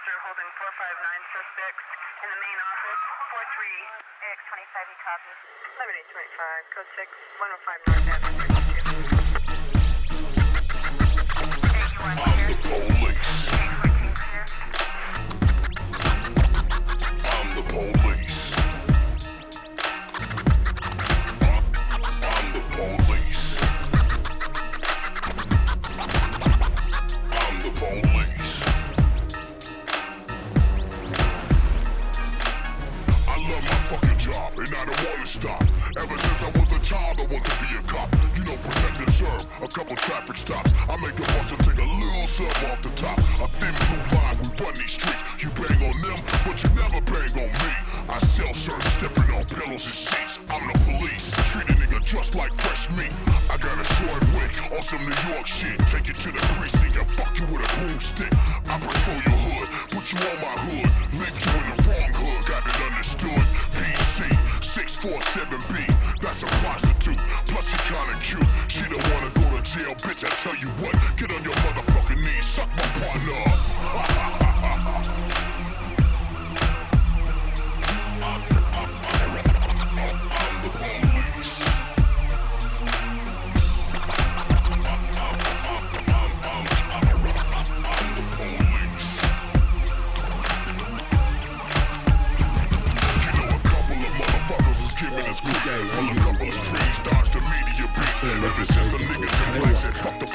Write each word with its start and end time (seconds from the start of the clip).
officer 0.00 0.16
holding 0.24 0.48
459 0.56 0.96
suspects 1.36 1.84
in 2.24 2.28
the 2.32 2.40
main 2.40 2.56
office, 2.72 3.00
43 3.36 4.32
AX25, 4.32 4.80
he 4.88 4.96
copies. 5.04 5.36
11825, 5.76 6.72
code 6.72 6.88
6, 6.96 7.04
105 7.36 7.84
North 7.84 8.08
Avenue. 8.08 8.48
I'm 12.00 12.16
the 12.16 12.56
police. 12.64 13.04
I'm 13.04 13.09
meat. 52.88 53.12
I 53.50 53.56
got 53.58 53.76
a 53.76 53.84
short 53.98 54.22
wick 54.32 54.54
on 54.72 54.82
some 54.82 55.04
New 55.04 55.20
York 55.28 55.46
shit. 55.46 55.76
Take 55.88 56.08
it 56.08 56.18
to 56.20 56.32
the 56.32 56.40
precinct 56.56 56.96
and 56.96 57.06
fuck 57.12 57.36
you 57.36 57.44
with 57.52 57.60
a 57.60 57.68
broomstick. 57.76 58.32
I 58.64 58.78
patrol 58.80 59.20
your 59.20 59.36
hood, 59.36 59.68
put 59.92 60.12
you 60.12 60.18
on 60.24 60.38
my 60.40 60.54
hood. 60.64 60.88
Leave 61.20 61.36
you 61.44 61.52
in 61.60 61.64
the 61.76 61.82
wrong 61.84 62.12
hood, 62.16 62.40
got 62.48 62.64
it 62.64 62.80
understood. 62.88 63.44
PC 63.76 64.32
647B, 64.64 65.92
that's 66.22 66.42
a 66.42 66.46
prostitute. 66.64 67.20
Plus 67.50 67.66
she 67.68 67.76
kinda 67.92 68.16
cute. 68.22 68.48
She 68.68 68.82
don't 68.88 69.04
wanna 69.12 69.30
go 69.34 69.44
to 69.50 69.62
jail, 69.62 69.94
bitch. 70.00 70.24
I 70.24 70.30
tell 70.40 70.56
you 70.56 70.68
what, 70.80 70.94
get 71.18 71.30
on 71.32 71.42
your 71.44 71.54
motherfucking 71.60 72.22
knees, 72.22 72.46
suck 72.46 72.70
my 72.76 72.86
partner. 73.02 73.44
Said 99.76 99.96
fuck 99.96 100.18
the 100.18 100.26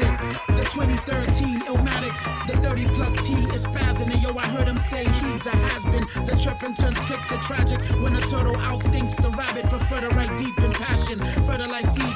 it. 0.00 0.18
The 0.56 0.64
2013 0.64 1.60
Illmatic, 1.62 2.14
the 2.46 2.56
30 2.62 2.86
plus 2.94 3.12
T 3.26 3.34
is 3.54 3.64
spazzing. 3.64 4.10
And 4.12 4.22
yo, 4.22 4.30
I 4.36 4.46
heard 4.46 4.68
him 4.68 4.78
say 4.78 5.04
he's 5.04 5.46
a 5.46 5.50
has 5.50 5.84
been. 5.84 6.06
The 6.26 6.36
chirping 6.36 6.74
turns 6.74 6.98
quick 7.00 7.20
to 7.28 7.38
tragic. 7.38 7.80
When 8.00 8.14
a 8.14 8.20
turtle 8.20 8.56
outthinks 8.56 9.16
the 9.16 9.30
rabbit, 9.30 9.68
prefer 9.68 10.00
to 10.00 10.08
write 10.10 10.36
deep 10.38 10.58
in 10.58 10.72
passion. 10.72 11.18
Fertilize 11.44 11.92
seeds, 11.94 12.07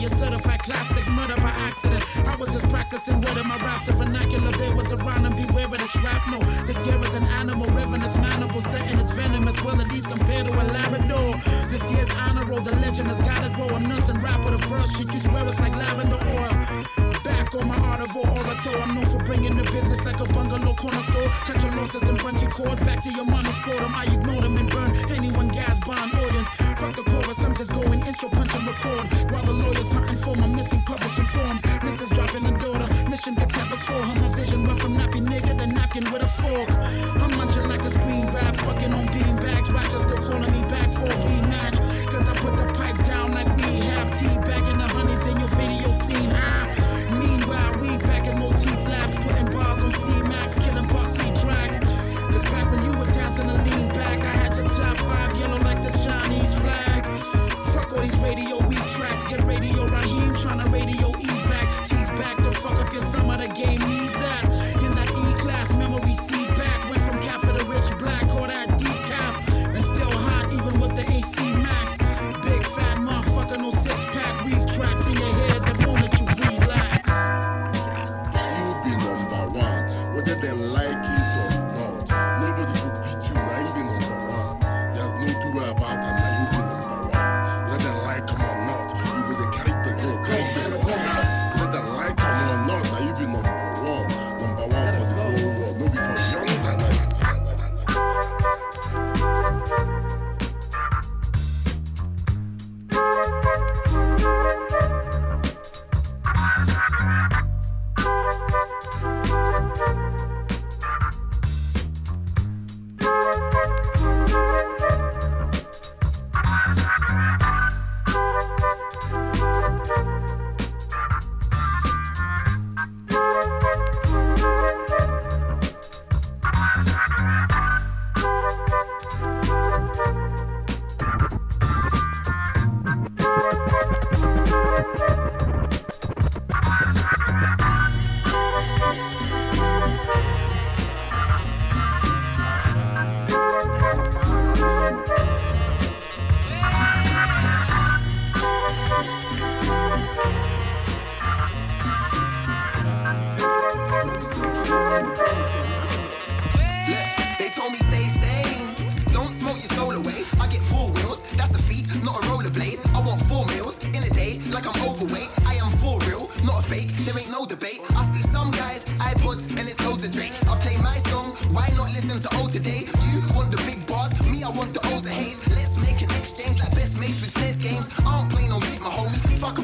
your 0.00 0.08
certified 0.10 0.62
classic 0.62 1.06
murder 1.08 1.36
by 1.36 1.50
accident. 1.68 2.02
I 2.26 2.34
was 2.36 2.52
just 2.54 2.68
practicing 2.68 3.22
in 3.22 3.46
my 3.46 3.56
raps 3.58 3.88
and 3.88 3.98
vernacular. 3.98 4.50
There 4.52 4.74
was 4.74 4.92
a 4.92 4.96
rhyme 4.96 5.26
and 5.26 5.36
beware 5.36 5.66
of 5.66 5.72
the 5.72 5.86
shrapnel. 5.86 6.40
This 6.64 6.86
year 6.86 6.98
is 7.04 7.14
an 7.14 7.24
animal, 7.24 7.66
ravenous 7.66 8.16
manimal, 8.16 8.62
setting 8.62 8.98
its 8.98 9.12
venomous. 9.12 9.62
Well, 9.62 9.80
at 9.80 9.88
least 9.88 10.08
compared 10.08 10.46
to 10.46 10.52
a 10.52 10.64
Labrador. 10.72 11.36
This 11.68 11.90
year's 11.90 12.10
honor 12.12 12.46
roll, 12.46 12.60
the 12.60 12.74
legend 12.76 13.08
has 13.08 13.20
gotta 13.20 13.50
grow. 13.50 13.68
I'm 13.68 13.86
nursing 13.88 14.20
rap 14.20 14.42
with 14.44 14.58
the 14.58 14.66
first 14.66 14.96
shit. 14.96 15.12
You 15.12 15.20
swear 15.20 15.46
it's 15.46 15.60
like 15.60 15.76
lavender 15.76 16.18
oil. 16.38 17.09
Back 17.50 17.66
my 17.66 17.76
art 17.78 18.00
of 18.00 18.14
orator. 18.16 18.70
I'm 18.78 18.94
known 18.94 19.06
for 19.06 19.18
bringing 19.24 19.56
the 19.56 19.64
business 19.64 20.04
like 20.04 20.20
a 20.20 20.24
bungalow 20.32 20.72
corner 20.72 21.00
store. 21.00 21.28
Cut 21.50 21.60
your 21.62 21.74
losses 21.74 22.08
and 22.08 22.18
bungee 22.20 22.48
cord. 22.48 22.78
Back 22.86 23.00
to 23.02 23.10
your 23.10 23.24
mommy's 23.24 23.56
scrotum. 23.56 23.92
I 23.92 24.04
ignore 24.04 24.40
them 24.40 24.56
and 24.56 24.70
burn 24.70 24.94
anyone 25.10 25.48
gas 25.48 25.80
bond 25.80 26.14
audience. 26.14 26.48
Fuck 26.78 26.94
the 26.94 27.02
chorus, 27.02 27.42
I'm 27.42 27.54
just 27.56 27.72
going 27.72 28.06
intro, 28.06 28.28
punch 28.28 28.54
and 28.54 28.64
record. 28.66 29.32
While 29.32 29.42
the 29.42 29.52
lawyers 29.52 29.90
hunting 29.90 30.16
for 30.16 30.36
my 30.36 30.46
missing 30.46 30.82
publishing 30.82 31.24
forms. 31.24 31.62
Mrs. 31.82 32.14
dropping 32.14 32.44
the 32.44 32.52
daughter. 32.52 32.86
Mission 33.10 33.34
get 33.34 33.48
peppers 33.48 33.82
for 33.82 33.94
her. 33.98 34.14
My 34.20 34.28
vision 34.36 34.64
went 34.64 34.78
from 34.78 34.96
nappy 34.96 35.20
nigga 35.20 35.58
to 35.58 35.66
napkin 35.66 36.10
with 36.12 36.22
a 36.22 36.28
fork. 36.28 36.70
I'm 37.20 37.36
munching 37.36 37.66
like 37.68 37.82
a 37.82 37.90
screen 37.90 38.30
grab. 38.30 38.56
Fucking 38.58 38.94
on 38.94 39.06
bean 39.10 39.36
bags. 39.42 39.72
Ratchet 39.72 40.00
still 40.06 40.22
calling 40.22 40.52
me 40.52 40.62
back 40.68 40.92
for 40.92 41.06
a 41.06 41.18
rematch. 41.26 41.78
Cause 42.12 42.28
I 42.28 42.36
put 42.36 42.56
the 42.56 42.66
pipe 42.74 43.02
down 43.02 43.34
like 43.34 43.48
rehab. 43.56 44.14
Tea 44.14 44.38
back 44.46 44.62
in 44.70 44.78
the 44.78 44.86
honeys 44.86 45.26
in 45.26 45.36
your 45.40 45.48
video 45.48 45.90
scene. 45.92 46.30
Ah. 46.32 46.79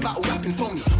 About 0.06 0.24
rapping 0.28 0.52
phony. 0.52 0.80
Only 0.92 0.95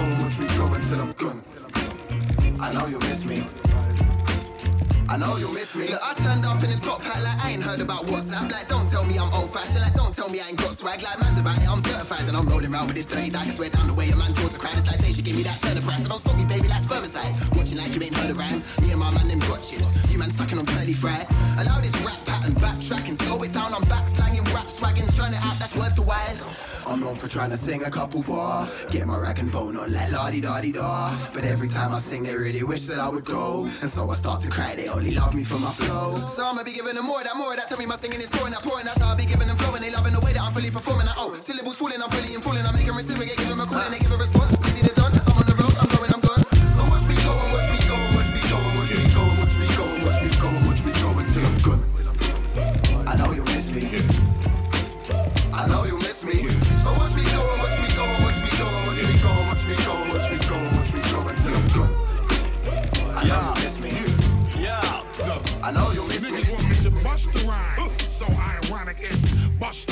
watch 0.00 0.38
me 0.38 0.46
I'm 1.00 1.12
gone. 1.12 1.42
I 2.60 2.72
know 2.72 2.86
you 2.86 2.98
miss 3.00 3.24
me. 3.24 3.71
I 5.12 5.18
know 5.18 5.36
you 5.36 5.52
miss 5.52 5.76
me. 5.76 5.88
Look, 5.88 6.00
I 6.02 6.14
turned 6.14 6.46
up 6.46 6.64
in 6.64 6.70
the 6.70 6.76
top 6.76 7.02
hat 7.02 7.22
like 7.22 7.44
I 7.44 7.50
ain't 7.50 7.62
heard 7.62 7.82
about 7.82 8.06
WhatsApp. 8.06 8.50
Like, 8.50 8.66
don't 8.66 8.88
tell 8.88 9.04
me 9.04 9.18
I'm 9.18 9.30
old 9.34 9.52
fashioned. 9.52 9.82
Like, 9.82 9.92
don't 9.92 10.16
tell 10.16 10.30
me 10.30 10.40
I 10.40 10.48
ain't 10.48 10.56
got 10.56 10.72
swag. 10.74 11.02
Like, 11.02 11.20
man's 11.20 11.38
about 11.38 11.58
it, 11.58 11.68
I'm 11.68 11.82
certified. 11.82 12.26
And 12.28 12.34
I'm 12.34 12.48
rolling 12.48 12.72
around 12.72 12.86
with 12.86 12.96
this 12.96 13.04
dirty 13.04 13.28
dagger. 13.28 13.50
Swear 13.50 13.68
down 13.68 13.88
the 13.88 13.92
way 13.92 14.08
a 14.08 14.16
man 14.16 14.32
draws 14.32 14.54
a 14.54 14.58
crowd. 14.58 14.72
It's 14.78 14.86
like 14.86 15.00
they 15.00 15.12
should 15.12 15.26
give 15.26 15.36
me 15.36 15.42
that 15.42 15.60
turn 15.60 15.76
price. 15.82 16.02
So 16.02 16.08
don't 16.08 16.18
stop 16.18 16.34
me, 16.38 16.46
baby, 16.46 16.66
like 16.66 16.80
spermicide. 16.80 17.28
Watching 17.54 17.76
like 17.76 17.94
you 17.94 18.00
ain't 18.00 18.16
heard 18.16 18.30
a 18.30 18.34
rhyme. 18.34 18.62
Me 18.80 18.90
and 18.90 19.00
my 19.00 19.10
man, 19.12 19.28
them 19.28 19.40
got 19.40 19.62
chips. 19.62 19.92
You 20.10 20.18
man 20.18 20.30
sucking 20.30 20.58
on 20.58 20.64
curly 20.64 20.94
fry. 20.94 21.26
Allow 21.58 21.80
this 21.80 21.94
rap 22.00 22.24
pattern 22.24 22.54
backtracking. 22.54 23.20
Slow 23.20 23.42
it 23.42 23.52
down, 23.52 23.74
I'm 23.74 23.84
back 23.84 24.08
slanging, 24.08 24.44
rap 24.44 24.68
swagging. 24.68 25.14
Turn 25.14 25.34
it 25.34 25.44
out, 25.44 25.58
that's 25.58 25.76
word 25.76 25.94
to 25.96 26.02
wise. 26.02 26.48
I'm 26.86 27.00
known 27.00 27.16
for 27.16 27.28
trying 27.28 27.50
to 27.50 27.56
sing 27.56 27.84
a 27.84 27.90
couple 27.90 28.22
bar. 28.22 28.68
Get 28.90 29.06
my 29.06 29.18
rag 29.18 29.38
and 29.38 29.52
bone 29.52 29.76
on 29.76 29.92
like 29.92 30.10
la 30.10 30.30
di 30.30 30.40
da 30.40 30.60
di 30.60 30.72
da. 30.72 31.14
But 31.34 31.44
every 31.44 31.68
time 31.68 31.92
I 31.92 32.00
sing, 32.00 32.22
they 32.24 32.34
really 32.34 32.62
wish 32.62 32.86
that 32.86 32.98
I 32.98 33.08
would 33.08 33.24
go. 33.24 33.68
And 33.80 33.90
so 33.90 34.10
I 34.10 34.14
start 34.14 34.40
to 34.42 34.50
cry, 34.50 34.74
they 34.74 34.88
only 35.02 35.16
love 35.16 35.34
me 35.34 35.42
for 35.42 35.58
my 35.58 35.72
flow. 35.72 36.24
So 36.26 36.44
I'ma 36.46 36.62
be 36.62 36.72
giving 36.72 36.94
them 36.94 37.06
more, 37.06 37.24
that 37.24 37.36
more, 37.36 37.56
that 37.56 37.68
tell 37.68 37.78
me 37.78 37.86
my 37.86 37.96
singing 37.96 38.20
is 38.20 38.28
pouring, 38.28 38.52
that 38.52 38.62
pouring. 38.62 38.84
That's 38.84 39.02
how 39.02 39.12
I 39.12 39.16
be 39.16 39.26
giving 39.26 39.48
them 39.48 39.56
flow. 39.56 39.74
And 39.74 39.82
they 39.82 39.90
loving 39.90 40.12
the 40.12 40.20
way 40.20 40.32
that 40.32 40.40
I'm 40.40 40.52
fully 40.52 40.70
performing. 40.70 41.06
That, 41.06 41.16
oh, 41.18 41.34
syllables 41.40 41.76
falling, 41.76 42.00
I'm 42.00 42.10
fully 42.10 42.34
in 42.34 42.40
falling. 42.40 42.64
I 42.64 42.70
make 42.70 42.86
them 42.86 42.96
reciprocate, 42.96 43.36
give 43.36 43.48
them 43.48 43.60
a 43.60 43.66
call, 43.66 43.80
and 43.80 43.94
they 43.94 43.98
give 43.98 44.12
a 44.12 44.16
response. 44.16 44.51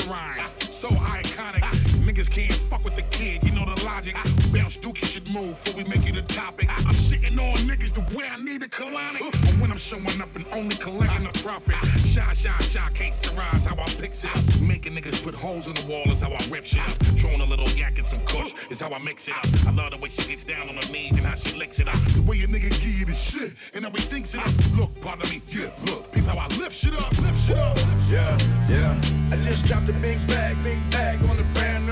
Rhymes. 0.07 0.75
So 0.75 0.89
iconic. 0.89 1.61
Niggas 2.05 2.29
can't 2.29 2.53
fuck 2.53 2.83
with 2.83 2.95
the 2.95 3.03
kid, 3.03 3.43
you 3.43 3.51
know 3.51 3.65
the 3.65 3.83
logic. 3.83 4.15
Bounce 4.53 4.77
Dookie 4.77 5.05
should 5.05 5.29
move 5.31 5.51
before 5.63 5.83
we 5.83 5.89
make 5.89 6.07
it 6.07 6.17
a 6.17 6.21
topic. 6.21 6.67
I'm 6.69 6.95
shitting 6.95 7.37
on 7.39 7.57
niggas 7.67 7.93
the 7.93 8.17
way 8.17 8.27
I 8.29 8.37
need 8.37 8.63
a 8.63 8.67
colonic. 8.67 9.19
But 9.31 9.53
when 9.59 9.71
I'm 9.71 9.77
showing 9.77 10.21
up 10.21 10.35
and 10.35 10.45
only 10.51 10.75
collecting 10.75 11.25
a 11.25 11.31
profit. 11.43 11.75
Shy, 12.05 12.33
shy, 12.33 12.57
shy, 12.61 12.89
can't 12.93 13.13
surprise 13.13 13.65
how 13.65 13.75
I 13.75 13.85
picks 13.85 14.23
it. 14.23 14.61
Making 14.61 14.93
niggas 14.93 15.23
put 15.23 15.35
holes 15.35 15.67
in 15.67 15.73
the 15.73 15.85
wall 15.87 16.11
is 16.11 16.21
how 16.21 16.31
I 16.31 16.39
rip 16.49 16.65
shit 16.65 16.87
up. 16.87 16.97
Throwing 17.19 17.41
a 17.41 17.45
little 17.45 17.69
yak 17.69 17.97
and 17.97 18.07
some 18.07 18.19
kush 18.21 18.53
is 18.69 18.81
how 18.81 18.89
I 18.91 18.99
mix 18.99 19.27
it 19.27 19.35
up. 19.35 19.45
I 19.67 19.71
love 19.71 19.95
the 19.95 20.01
way 20.01 20.09
she 20.09 20.27
gets 20.29 20.43
down 20.43 20.69
on 20.69 20.75
her 20.75 20.91
knees 20.91 21.17
and 21.17 21.25
how 21.25 21.35
she 21.35 21.57
licks 21.57 21.79
it 21.79 21.87
up. 21.87 21.99
The 22.13 22.21
way 22.23 22.41
a 22.41 22.47
nigga 22.47 22.69
give 22.69 22.99
you 22.99 23.05
the 23.05 23.13
shit 23.13 23.53
and 23.73 23.85
how 23.85 23.91
he 23.91 24.01
thinks 24.01 24.35
it 24.35 24.41
up. 24.41 24.53
Look, 24.77 25.01
pardon 25.01 25.29
me, 25.29 25.41
yeah, 25.47 25.69
look. 25.85 26.10
How 26.31 26.37
I 26.37 26.47
lift 26.55 26.71
shit 26.71 26.93
up, 26.93 27.11
lift 27.19 27.45
shit 27.45 27.57
up. 27.57 27.77
Yeah, 28.07 28.37
yeah. 28.69 28.95
I 29.33 29.35
just 29.35 29.65
dropped 29.65 29.89
a 29.89 29.93
big 29.99 30.17
bag, 30.29 30.55
big 30.63 30.79
bag 30.89 31.19
on 31.29 31.35
the 31.35 31.43
brand 31.53 31.85
new. 31.85 31.91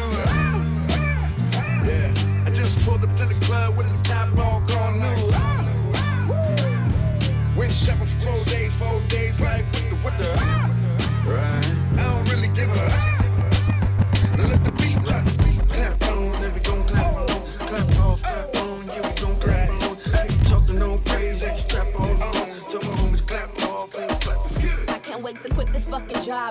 Yeah, 1.83 2.45
I 2.45 2.49
just 2.49 2.79
pulled 2.85 3.03
up 3.03 3.13
to 3.17 3.25
the 3.25 3.37
club 3.45 3.75
with 3.75 3.89
the 3.89 4.01
top 4.01 4.29
all 4.37 4.61
gone 4.61 5.01
new. 5.01 5.33
Went 7.59 7.73
shopping 7.73 8.07
for 8.07 8.31
four 8.31 8.45
days, 8.45 8.73
four 8.75 9.01
days, 9.09 9.41
like 9.41 9.65
what 10.03 10.17
the, 10.17 10.27
what 10.31 10.71
the? 10.71 10.78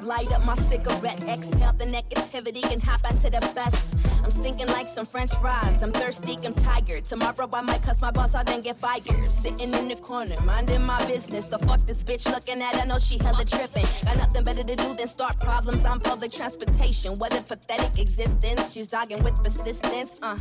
Light 0.08 0.32
up 0.32 0.42
my 0.42 0.54
cigarette, 0.54 1.22
exhale 1.24 1.74
the 1.74 1.84
negativity, 1.84 2.64
and 2.72 2.82
hop 2.82 3.04
onto 3.04 3.28
the 3.28 3.40
best. 3.54 3.94
Stinking 4.38 4.68
like 4.68 4.88
some 4.88 5.04
French 5.04 5.34
fries. 5.34 5.82
I'm 5.82 5.90
thirsty, 5.90 6.38
I'm 6.44 6.54
tired. 6.54 7.04
Tomorrow 7.04 7.48
I 7.52 7.60
might 7.60 7.82
cuss 7.82 8.00
my 8.00 8.12
boss 8.12 8.36
out 8.36 8.46
then 8.46 8.60
get 8.60 8.78
fired. 8.78 9.32
Sitting 9.32 9.74
in 9.74 9.88
the 9.88 9.96
corner, 9.96 10.40
minding 10.42 10.86
my 10.86 11.04
business. 11.06 11.46
The 11.46 11.58
fuck 11.58 11.84
this 11.86 12.04
bitch 12.04 12.24
looking 12.32 12.62
at? 12.62 12.76
I 12.76 12.84
know 12.84 13.00
she 13.00 13.18
hella 13.18 13.44
tripping. 13.44 13.84
Got 14.04 14.16
nothing 14.16 14.44
better 14.44 14.62
to 14.62 14.76
do 14.76 14.94
than 14.94 15.08
start 15.08 15.40
problems 15.40 15.84
on 15.84 15.98
public 15.98 16.30
transportation. 16.30 17.18
What 17.18 17.36
a 17.36 17.42
pathetic 17.42 17.98
existence. 17.98 18.72
She's 18.72 18.86
dogging 18.86 19.24
with 19.24 19.34
persistence. 19.42 20.20
Uh, 20.22 20.38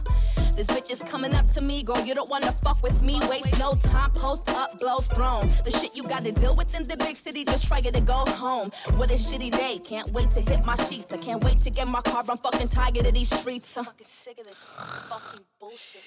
this 0.55 0.67
bitch 0.67 0.91
is 0.91 1.01
coming 1.01 1.33
up 1.33 1.47
to 1.53 1.61
me, 1.61 1.81
girl. 1.81 1.99
You 2.05 2.13
don't 2.13 2.29
wanna 2.29 2.51
fuck 2.51 2.83
with 2.83 3.01
me. 3.01 3.19
Waste 3.27 3.57
no 3.57 3.73
time. 3.73 4.11
Post 4.11 4.47
up, 4.49 4.79
blows 4.79 5.07
thrown. 5.07 5.49
The 5.65 5.71
shit 5.71 5.95
you 5.95 6.03
gotta 6.03 6.31
deal 6.31 6.55
with 6.55 6.75
in 6.75 6.88
the 6.88 6.97
big 6.97 7.17
city. 7.17 7.44
Just 7.44 7.65
try 7.65 7.81
to 7.81 7.99
go 8.01 8.25
home. 8.27 8.69
What 8.97 9.09
a 9.09 9.15
shitty 9.15 9.51
day. 9.51 9.79
Can't 9.79 10.11
wait 10.11 10.29
to 10.31 10.41
hit 10.41 10.63
my 10.65 10.75
sheets. 10.75 11.11
I 11.11 11.17
can't 11.17 11.44
wait 11.44 11.61
to 11.61 11.71
get 11.71 11.88
my 11.88 12.01
car. 12.01 12.23
I'm 12.29 12.38
fucking 12.38 12.67
tired 12.67 12.97
of 12.97 13.13
these 13.15 13.35
streets. 13.35 13.75
I'm 13.75 13.87
fucking 13.88 14.06
sick 14.06 14.38
of 14.38 14.45
this 14.45 14.66
fucking 15.07 15.45
bullshit. 15.62 16.01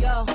Yo. 0.00 0.26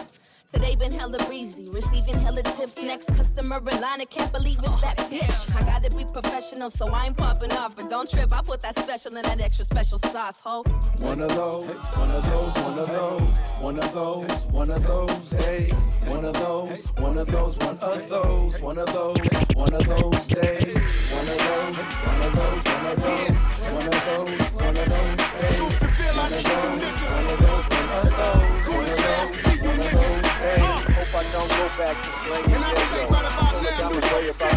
Today 0.54 0.76
been 0.76 0.92
hella 0.92 1.18
breezy, 1.26 1.68
receiving 1.72 2.14
hella 2.14 2.44
tips. 2.44 2.78
Next 2.78 3.08
customer 3.16 3.58
in 3.58 3.82
line, 3.82 4.02
I 4.02 4.06
can't 4.06 4.32
believe 4.32 4.60
it's 4.62 4.82
that 4.82 4.98
bitch. 5.10 5.56
I 5.56 5.64
gotta 5.64 5.90
be 5.90 6.06
professional, 6.06 6.70
so 6.70 6.88
I 6.90 7.08
ain't 7.08 7.18
popping 7.18 7.52
off. 7.54 7.76
But 7.76 7.90
don't 7.90 8.08
trip, 8.08 8.32
I 8.32 8.44
put 8.44 8.62
that 8.62 8.76
special 8.76 9.18
in 9.18 9.24
that 9.24 9.42
extra 9.42 9.66
special 9.66 9.98
sauce, 9.98 10.40
ho. 10.40 10.62
One 11.00 11.22
of 11.22 11.30
those, 11.34 11.76
one 11.98 12.12
of 12.12 12.24
those, 12.30 12.54
one 12.64 12.78
of 12.78 12.88
those, 12.88 13.38
one 13.60 13.80
of 13.80 13.94
those, 13.94 14.46
one 14.46 14.70
of 14.70 14.84
those 14.86 15.30
days. 15.32 15.74
One 16.06 16.24
of 16.24 16.34
those, 16.36 16.88
one 17.00 17.18
of 17.18 17.28
those, 17.28 17.58
one 17.58 17.80
of 17.80 18.08
those, 18.10 18.62
one 18.62 18.78
of 18.78 18.94
those, 18.94 19.18
one 19.56 19.74
of 19.74 19.88
those 19.88 20.28
days. 20.28 20.78
One 21.14 21.28
of 21.30 21.38
those, 21.40 21.76
one 21.76 22.22
of 22.22 22.36
those, 22.36 22.64
one 22.64 22.86
of 22.86 23.02
those, 23.02 23.30
one 23.74 23.88
of 23.88 24.06
those, 24.06 24.52
one 24.52 24.78
of 24.78 24.90
those 24.90 25.23
one 26.34 26.42
of 26.42 27.38
those, 27.46 27.66
one 27.70 27.90
of 27.94 28.10
those, 28.10 28.58
one 28.66 28.82
of 28.82 28.98
those, 28.98 29.38
one 29.62 29.78
of 29.78 29.94
those. 29.94 30.26
Hope 30.98 31.14
I 31.14 31.24
don't 31.30 31.50
go 31.50 31.66
back 31.78 31.94
to 32.02 32.12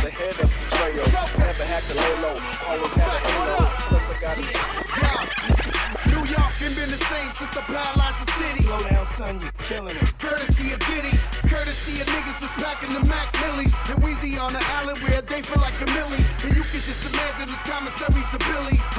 head 0.09 0.33
the 0.40 0.49
trail. 0.73 1.04
Never 1.37 1.64
had 1.68 1.83
to 1.85 1.95
lay 2.00 2.14
low, 2.25 2.40
always 2.64 2.95
had 2.97 3.12
a. 3.12 3.68
Plus 3.92 4.09
I 4.09 4.16
got 4.25 4.40
New 6.09 6.25
York 6.25 6.54
ain't 6.64 6.76
been 6.76 6.88
the 6.88 7.02
same 7.12 7.33
since 7.33 7.56
city. 8.40 8.64
Son, 9.16 9.40
you're 9.40 9.52
killing 9.68 9.97
it. 9.97 10.18
Courtesy 10.18 10.73
of 10.73 10.80
Diddy, 10.80 11.12
courtesy 11.49 12.00
of 12.00 12.06
niggas 12.09 12.40
that's 12.40 12.52
packing 12.56 12.90
the. 12.90 13.00
And 13.92 14.02
on 14.38 14.52
the 14.52 14.61
where 15.04 15.21
they 15.23 15.42
feel 15.42 15.61
like 15.61 15.80
a 15.80 15.87
millie. 15.92 16.25
And 16.45 16.56
you 16.56 16.64
can 16.64 16.80
just 16.80 17.04
imagine 17.06 17.47
this 17.47 17.61
commissary's. 17.62 18.26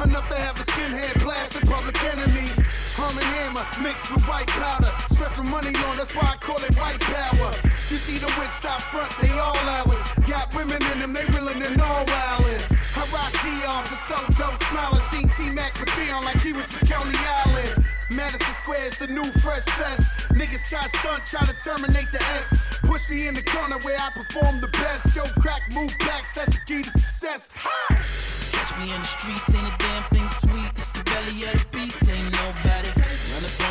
Enough 0.08 0.30
to 0.30 0.36
have 0.36 0.56
a 0.56 0.64
skinhead 0.72 1.22
blast 1.22 1.56
a 1.56 1.62
public 1.66 2.02
enemy. 2.04 2.67
Arm 3.00 3.18
and 3.18 3.26
Hammer 3.38 3.66
mixed 3.82 4.12
with 4.12 4.24
white 4.28 4.48
powder. 4.48 4.92
Stretch 5.14 5.34
from 5.34 5.50
money 5.50 5.76
on, 5.86 5.98
that's 5.98 6.16
why 6.16 6.34
I 6.34 6.38
call 6.38 6.58
it 6.64 6.76
white 6.76 7.00
power. 7.00 7.54
You 7.90 7.98
see 7.98 8.18
the 8.18 8.32
whips 8.38 8.66
out 8.66 8.82
front, 8.82 9.12
they 9.22 9.32
all 9.38 9.56
ours. 9.56 10.02
Got 10.28 10.54
women 10.56 10.82
in 10.94 11.00
them, 11.00 11.14
they 11.14 11.26
willing 11.32 11.62
and 11.62 11.80
all 11.80 12.06
wildin'. 12.06 12.78
I 12.98 13.06
rock 13.14 13.32
to 13.32 13.96
so 13.96 14.16
dope, 14.36 14.62
smiling. 14.64 15.02
Seen 15.12 15.30
T-Mac 15.30 15.80
with 15.80 15.94
Dion 15.96 16.26
like 16.26 16.42
he 16.42 16.52
was 16.54 16.72
from 16.74 16.88
Coney 16.88 17.16
Island. 17.46 17.86
Madison 18.10 18.54
Square's 18.62 18.98
the 18.98 19.08
new 19.08 19.26
fresh 19.46 19.64
fest. 19.64 20.30
Niggas 20.34 20.68
try 20.70 20.82
stunt, 21.00 21.26
try 21.26 21.46
to 21.46 21.54
terminate 21.64 22.12
the 22.12 22.22
X. 22.42 22.80
Push 22.80 23.10
me 23.10 23.28
in 23.28 23.36
the 23.36 23.44
corner 23.44 23.78
where 23.84 23.98
I 24.00 24.10
perform 24.10 24.60
the 24.62 24.68
best. 24.70 25.16
Yo, 25.16 25.24
crack, 25.40 25.62
move 25.74 25.96
backs, 26.00 26.34
that's 26.34 26.58
the 26.58 26.62
key 26.66 26.82
to 26.82 26.90
success. 26.90 27.50
Ha! 27.54 28.04
Catch 28.52 28.78
me 28.80 28.94
in 28.94 29.00
the 29.00 29.08
streets, 29.08 29.56
ain't 29.56 29.74
a 29.74 29.78
damn 29.78 30.04
thing 30.10 30.30
sweet. 30.30 30.72
It's 30.76 30.92
the 30.92 31.04
belly 31.04 31.44
of 31.44 31.72
the 31.72 31.77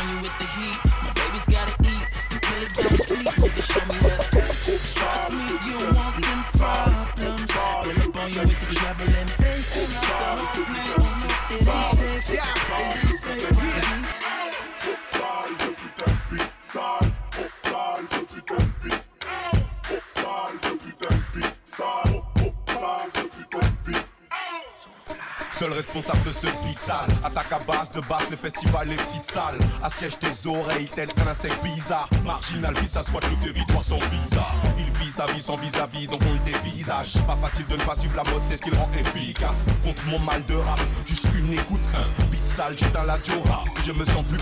you 0.09 0.17
with 0.21 0.37
the 0.39 0.45
heat. 0.55 0.79
My 1.03 1.11
baby's 1.13 1.45
gotta 1.45 1.75
eat. 1.83 2.07
The 2.31 2.39
killers 2.39 2.73
gotta 2.73 2.97
sleep. 2.97 3.27
Nigga, 3.27 3.61
show 3.73 3.85
me 3.87 3.95
what's 4.07 4.26
Seul 25.57 25.73
responsable 25.73 26.21
de 26.21 26.31
ce 26.31 26.45
beat. 26.45 26.77
Attaque 27.23 27.51
à 27.51 27.59
base 27.59 27.91
de 27.91 27.99
basse, 28.01 28.29
le 28.29 28.37
festival, 28.37 28.89
les 28.89 28.95
petites 28.95 29.25
salles. 29.25 29.57
Assiège 29.81 30.19
tes 30.19 30.47
oreilles, 30.47 30.87
tel 30.95 31.09
un 31.19 31.27
insecte 31.27 31.57
bizarre. 31.63 32.07
Marginal, 32.23 32.75
vise 32.79 32.95
à 32.95 33.01
squat 33.01 33.23
le 33.27 33.35
territoire 33.43 33.83
sans 33.83 33.97
visa. 33.97 34.45
Il 34.77 34.91
vise 35.03 35.19
à 35.19 35.25
vie 35.25 35.41
sans 35.41 35.55
vis-à-vis, 35.55 36.07
donc 36.07 36.21
on 36.29 36.33
le 36.33 36.39
dévisage. 36.51 37.13
Pas 37.25 37.37
facile 37.37 37.65
de 37.65 37.75
ne 37.75 37.81
pas 37.81 37.95
suivre 37.95 38.15
la 38.17 38.31
mode, 38.31 38.43
c'est 38.47 38.57
ce 38.57 38.61
qui 38.61 38.69
le 38.69 38.77
rend 38.77 38.89
efficace. 38.99 39.65
Contre 39.83 40.05
mon 40.05 40.19
mal 40.19 40.45
de 40.45 40.55
rap, 40.55 40.79
juste 41.07 41.27
une 41.35 41.51
écoute, 41.51 41.81
un 41.95 42.25
beat 42.25 42.45
sale, 42.45 42.77
j'éteins 42.77 43.05
la 43.05 43.17
Diora. 43.17 43.63
Je 43.83 43.93
me 43.93 44.05
sens 44.05 44.23
plus 44.29 44.37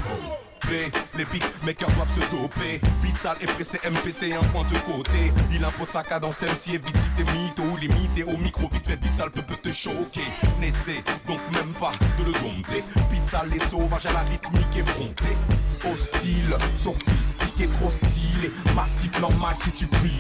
les 0.69 1.25
beatmakers 1.25 1.91
doivent 1.91 2.13
se 2.13 2.19
doper. 2.31 2.81
Beat 3.01 3.17
sale 3.17 3.37
pressé 3.37 3.79
MPC, 3.83 4.33
un 4.33 4.43
point 4.45 4.63
de 4.63 4.77
côté. 4.79 5.31
Il 5.51 5.63
impose 5.63 5.89
sa 5.89 6.03
cadence 6.03 6.41
MC, 6.41 6.77
vite 6.77 6.97
si 6.99 7.09
t'es 7.11 7.31
mytho 7.31 7.63
ou 7.63 7.77
limité 7.77 8.23
au 8.23 8.37
micro. 8.37 8.69
Vite 8.71 8.87
fait, 8.87 8.97
beat 8.97 9.13
sale 9.13 9.31
peut, 9.31 9.41
te 9.41 9.71
choquer. 9.71 10.27
N'essaie 10.59 11.03
donc 11.27 11.39
même 11.53 11.73
pas 11.73 11.91
de 12.19 12.25
le 12.25 12.31
dompter. 12.33 12.83
Beat 13.11 13.27
sale 13.29 13.55
et 13.55 13.59
sauvage 13.59 14.05
à 14.05 14.13
la 14.13 14.21
rythmique 14.21 14.77
effrontée. 14.77 15.37
Hostile, 15.91 16.55
sophistiqué, 16.75 17.67
trop 17.79 17.89
stylé. 17.89 18.51
Massif, 18.75 19.19
normal 19.19 19.55
si 19.59 19.71
tu 19.71 19.87
pries. 19.87 20.11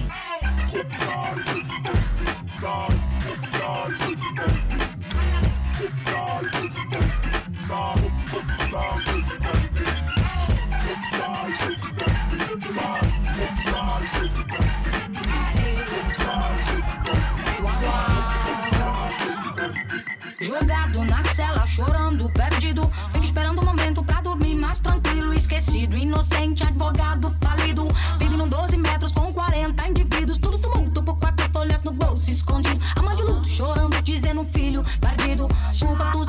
Jogado 20.39 21.03
na 21.03 21.21
cela, 21.23 21.67
chorando, 21.67 22.29
perdido. 22.31 22.89
Fico 23.11 23.25
esperando 23.25 23.59
o 23.59 23.61
um 23.61 23.65
momento 23.65 24.03
pra 24.03 24.21
dormir 24.21 24.55
mais 24.55 24.79
tranquilo. 24.79 25.33
Esquecido, 25.33 25.95
inocente, 25.95 26.63
advogado 26.63 27.35
falido. 27.41 27.87
Vive 28.17 28.37
num 28.37 28.47
12 28.47 28.77
metros 28.77 29.11
com 29.11 29.31
40 29.31 29.87
indivíduos. 29.87 30.37
Tudo 30.37 30.57
tumulto 30.57 31.03
por 31.03 31.17
quatro 31.17 31.47
folhas 31.51 31.83
no 31.83 31.91
bolso 31.91 32.31
escondido. 32.31 32.79
A 32.95 33.01
mãe 33.01 33.15
de 33.15 33.21
luto, 33.21 33.47
chorando, 33.47 34.01
dizendo 34.01 34.43
filho 34.45 34.83
perdido. 34.99 35.47
Culpa 35.79 36.05
do 36.05 36.23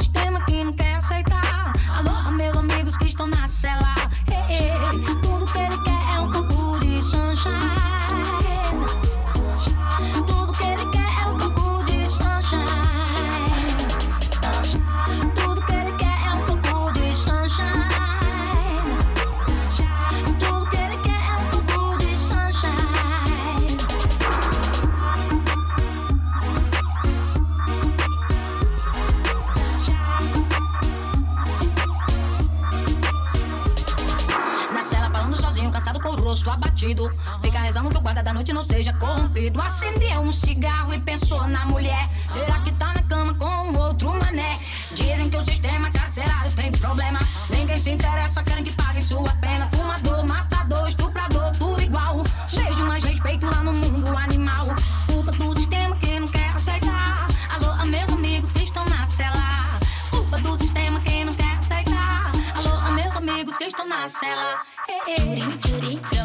Fica 37.42 37.58
rezando 37.58 37.90
que 37.90 37.96
o 37.96 38.00
guarda 38.00 38.22
da 38.22 38.32
noite 38.32 38.52
não 38.52 38.64
seja 38.64 38.92
corrompido. 38.92 39.60
Acendeu 39.60 40.20
um 40.20 40.32
cigarro 40.32 40.94
e 40.94 41.00
pensou 41.00 41.44
na 41.48 41.66
mulher. 41.66 42.08
Será 42.30 42.60
que 42.60 42.70
tá 42.72 42.92
na 42.94 43.02
cama 43.02 43.34
com 43.34 43.74
outro 43.76 44.10
mané? 44.14 44.56
Dizem 44.92 45.28
que 45.28 45.36
o 45.36 45.44
sistema 45.44 45.90
carcerário 45.90 46.54
tem 46.54 46.70
problema. 46.70 47.18
Ninguém 47.50 47.80
se 47.80 47.90
interessa, 47.90 48.40
querem 48.44 48.62
que 48.62 48.70
paguem 48.72 49.02
suas 49.02 49.34
penas. 49.36 49.68
Fumador, 49.70 50.24
matador, 50.24 50.86
estuprador, 50.86 51.50
tudo 51.58 51.82
igual. 51.82 52.22
Beijo 52.54 52.86
mais 52.86 53.02
respeito 53.02 53.46
lá 53.46 53.64
no 53.64 53.72
mundo 53.72 54.16
animal. 54.16 54.66
Culpa 55.06 55.32
do 55.32 55.58
sistema 55.58 55.96
que 55.96 56.20
não 56.20 56.28
quer 56.28 56.50
aceitar. 56.50 57.26
Alô, 57.52 57.84
meus 57.84 58.12
amigos 58.12 58.52
que 58.52 58.62
estão 58.62 58.84
na 58.84 59.04
cela. 59.08 59.80
Culpa 60.08 60.38
do 60.38 60.56
sistema 60.56 61.00
que 61.00 61.24
não 61.24 61.34
quer 61.34 61.56
aceitar. 61.56 62.30
Alô, 62.54 62.92
meus 62.92 63.16
amigos 63.16 63.56
que 63.56 63.64
estão 63.64 63.88
na 63.88 64.08
cela. 64.08 64.60
Hey, 64.88 65.16
hey. 65.18 66.15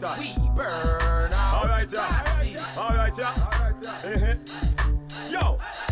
Matches. 0.00 0.38
We 0.38 0.48
burn 0.50 1.32
out. 1.32 1.62
Alright, 1.62 1.88
yeah. 1.92 2.60
Alright, 2.76 3.18
yeah. 3.18 3.48
Alright, 3.52 3.74
yeah. 3.82 3.94
Uh-huh. 4.04 4.63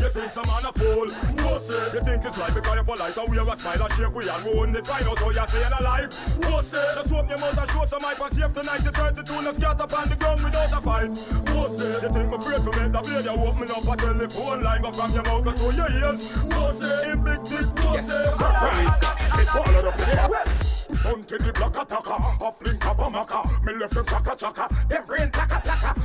Yo, 0.02 0.08
you 0.08 0.14
think 0.14 0.32
some 0.32 0.46
man 0.48 0.64
a 0.66 0.72
fool? 0.72 1.06
What's 1.46 1.70
it? 1.70 1.94
You 1.94 2.00
think 2.02 2.24
it's 2.24 2.36
like 2.36 2.54
because 2.54 2.74
you're 2.74 2.82
polite 2.82 3.16
and 3.16 3.28
we 3.30 3.36
have 3.38 3.46
a 3.46 3.56
smile 3.56 3.82
and 3.82 3.92
shake 3.92 4.14
we 4.14 4.28
and 4.28 4.44
we 4.44 4.50
only 4.58 4.82
find 4.82 5.06
out 5.06 5.18
how 5.18 5.30
you're 5.30 5.46
saying 5.46 5.72
a 5.78 5.82
lie? 5.82 6.08
What's 6.50 6.72
it? 6.74 6.90
Just 6.98 7.12
open 7.12 7.28
your 7.30 7.38
mouth 7.38 7.58
and 7.58 7.70
show 7.70 7.86
some 7.86 8.02
hype 8.02 8.18
and 8.18 8.34
safe 8.34 8.52
tonight. 8.52 8.82
The 8.82 8.90
32 8.90 9.42
no 9.42 9.52
scat 9.52 9.80
up 9.80 9.92
on 9.94 10.08
the 10.08 10.16
ground 10.16 10.42
without 10.42 10.72
a 10.72 10.80
fight. 10.82 11.10
What's 11.54 11.78
it? 11.78 12.02
You 12.02 12.10
think 12.10 12.28
me 12.30 12.34
afraid 12.34 12.62
to 12.66 12.70
make 12.82 12.90
the 12.90 13.00
video? 13.06 13.32
Open 13.46 13.70
up 13.70 13.86
a 13.86 13.96
telephone 13.96 14.62
line, 14.64 14.82
go 14.82 14.90
from 14.90 15.12
your 15.14 15.22
mouth 15.22 15.54
to 15.54 15.66
your 15.70 15.90
ears. 15.94 16.34
What's 16.50 16.82
it? 16.82 17.06
In 17.06 17.22
big 17.22 17.40
dick, 17.46 17.84
what's 17.86 18.10
it? 18.10 18.26
Surprise! 18.34 19.06
It's 19.38 19.54
all 19.54 19.86
up 19.86 19.98
in 20.02 20.18
the 20.18 20.72
until 21.04 21.38
the 21.38 21.52
block 21.52 21.76
attacker, 21.78 22.44
a 22.44 22.52
flink 22.52 22.86
of 22.86 22.98
a 22.98 23.10
maca. 23.10 23.64
Me 23.64 23.74
left 23.74 23.94
them 23.94 24.04
chaka 24.04 24.36
chaka, 24.36 24.68
them 24.88 25.04
brain 25.06 25.30
taka. 25.30 25.61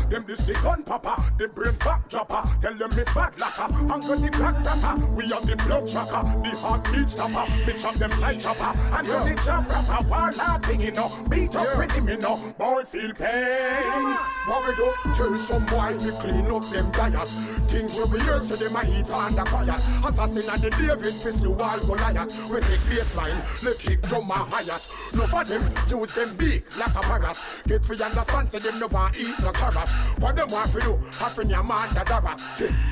Them 0.09 0.23
this 0.25 0.39
the 0.39 0.53
gun 0.53 0.83
papa, 0.83 1.33
the 1.37 1.49
brain 1.49 1.75
back 1.83 2.07
dropper. 2.07 2.49
Tell 2.61 2.73
them 2.73 2.95
me 2.95 3.03
bad 3.13 3.37
lacquer, 3.37 3.67
and 3.67 3.89
got 3.89 4.21
the 4.21 4.29
clock 4.29 4.63
tapper. 4.63 5.05
We 5.15 5.27
have 5.27 5.45
the 5.45 5.55
blood 5.57 5.85
tracker, 5.85 6.23
the 6.43 6.57
heartbeat 6.57 7.09
stopper. 7.09 7.51
Bitch 7.67 7.83
of 7.83 7.99
them 7.99 8.21
light 8.21 8.39
chopper, 8.39 8.71
and 8.95 9.05
yeah. 9.05 9.23
the 9.23 9.41
jump 9.43 9.69
rapper. 9.69 10.03
While 10.07 10.35
nothing 10.37 10.81
you 10.81 10.91
know, 10.91 11.11
beat 11.29 11.55
up 11.55 11.65
yeah. 11.65 11.93
him 11.93 12.07
you 12.07 12.17
know. 12.17 12.37
Boy 12.57 12.83
feel 12.83 13.13
pain. 13.13 14.15
What 14.47 14.67
we 14.67 14.75
do? 14.77 14.93
Tell 15.13 15.37
some 15.37 15.65
boy 15.65 15.97
we 15.99 16.11
clean 16.23 16.47
up 16.47 16.63
them 16.69 16.89
tires. 16.93 17.31
Things 17.67 17.93
we 17.95 18.17
be 18.17 18.23
hear 18.23 18.39
so 18.39 18.55
them 18.55 18.75
a 18.77 18.85
heat 18.85 19.11
under 19.11 19.45
fire. 19.45 19.75
Assassin 19.75 20.49
and 20.49 20.61
the 20.61 20.69
David 20.69 21.13
fist 21.15 21.41
the 21.41 21.51
wall 21.51 21.79
Goliath. 21.79 22.49
We 22.49 22.61
take 22.61 22.79
baseline, 22.87 23.43
the 23.59 23.75
kick 23.75 24.01
drum 24.03 24.31
a 24.31 24.35
higher. 24.35 24.79
No 25.13 25.27
for 25.27 25.43
them, 25.43 25.69
use 25.89 26.13
them 26.15 26.33
big 26.37 26.63
like 26.77 26.95
a 26.95 27.01
parrot. 27.01 27.37
Get 27.67 27.83
free 27.83 28.01
understand, 28.01 28.51
say 28.53 28.59
them 28.59 28.79
no 28.79 28.87
want 28.87 29.17
eat 29.17 29.35
no 29.43 29.51
carrot. 29.51 29.89
What 30.19 30.35
them 30.35 30.49
want 30.49 30.71
for 30.71 30.79
you? 30.81 31.01
Having 31.19 31.49
your 31.49 31.63
man 31.63 31.93
the 31.93 32.03
dara. 32.03 32.37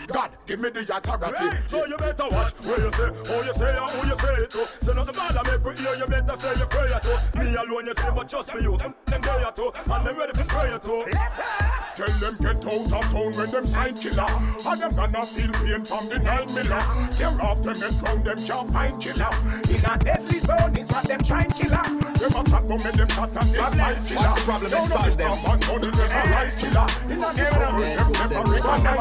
God, 0.07 0.31
give 0.45 0.59
me 0.59 0.69
the 0.69 0.81
authority. 0.81 1.57
So 1.67 1.85
you 1.85 1.97
better 1.97 2.27
watch 2.29 2.53
where 2.61 2.79
you 2.79 2.91
say, 2.91 3.09
how 3.25 3.41
you 3.41 3.53
say, 3.53 3.77
and 3.77 3.89
who 3.89 4.07
you 4.07 4.19
say 4.19 4.33
it 4.43 4.49
to. 4.51 4.85
Say 4.85 4.93
nothing 4.93 5.15
bad, 5.15 5.37
I 5.37 5.43
make 5.43 5.65
you 5.65 5.83
hear, 5.83 5.95
you 5.95 6.05
better 6.05 6.39
say 6.39 6.57
your 6.57 6.67
prayer 6.67 6.99
to. 6.99 7.39
Me 7.39 7.55
alone, 7.55 7.85
you 7.87 7.93
say, 7.97 8.09
but 8.13 8.29
trust 8.29 8.53
me, 8.53 8.61
you 8.61 8.77
them, 8.77 8.93
there 9.05 9.51
too, 9.51 9.71
and 9.75 10.05
them 10.05 10.17
ready 10.17 10.33
for 10.33 10.43
spray 10.43 10.71
you 10.71 10.79
too. 10.79 11.05
Tell 11.95 12.13
them 12.19 12.37
get 12.39 12.65
out 12.65 12.93
of 12.93 13.11
town 13.11 13.33
when 13.33 13.51
them 13.51 13.65
sign 13.65 13.95
killer. 13.95 14.25
And 14.65 14.81
them 14.81 14.95
gonna 14.95 15.25
feel 15.25 15.51
pain 15.51 15.85
from 15.85 16.09
the 16.09 16.19
nine 16.19 16.53
miller. 16.53 16.81
Tear 17.11 17.41
off 17.41 17.63
them 17.63 17.81
and 17.81 17.99
drown 17.99 18.23
them, 18.23 18.37
can't 18.37 18.71
find 18.71 19.01
killer. 19.01 19.29
In 19.69 19.85
a 19.85 19.97
deadly 19.97 20.39
zone 20.39 20.77
is 20.77 20.89
what 20.91 21.05
them 21.05 21.23
trying 21.23 21.51
killer. 22.67 22.77
Them 22.77 22.79
a 22.79 22.83
chat 22.83 22.83
make 22.83 22.95
them 22.95 23.07
chat 23.07 23.35
and 23.35 23.49
this 23.53 23.65
spice 23.67 24.07
killer. 24.09 24.21
What's 24.21 24.35
the 24.35 24.45
problem? 24.45 24.69
Solve 24.85 25.17
them. 25.17 25.33
In 25.85 26.11
a 26.11 26.23
rice 26.31 26.55
killer. 26.55 26.85
In 27.09 27.21
a 27.21 27.33
this 27.33 27.49
them 27.49 27.79
say 28.15 28.27
sense. 28.27 28.49
One 28.65 28.83
them 28.83 28.97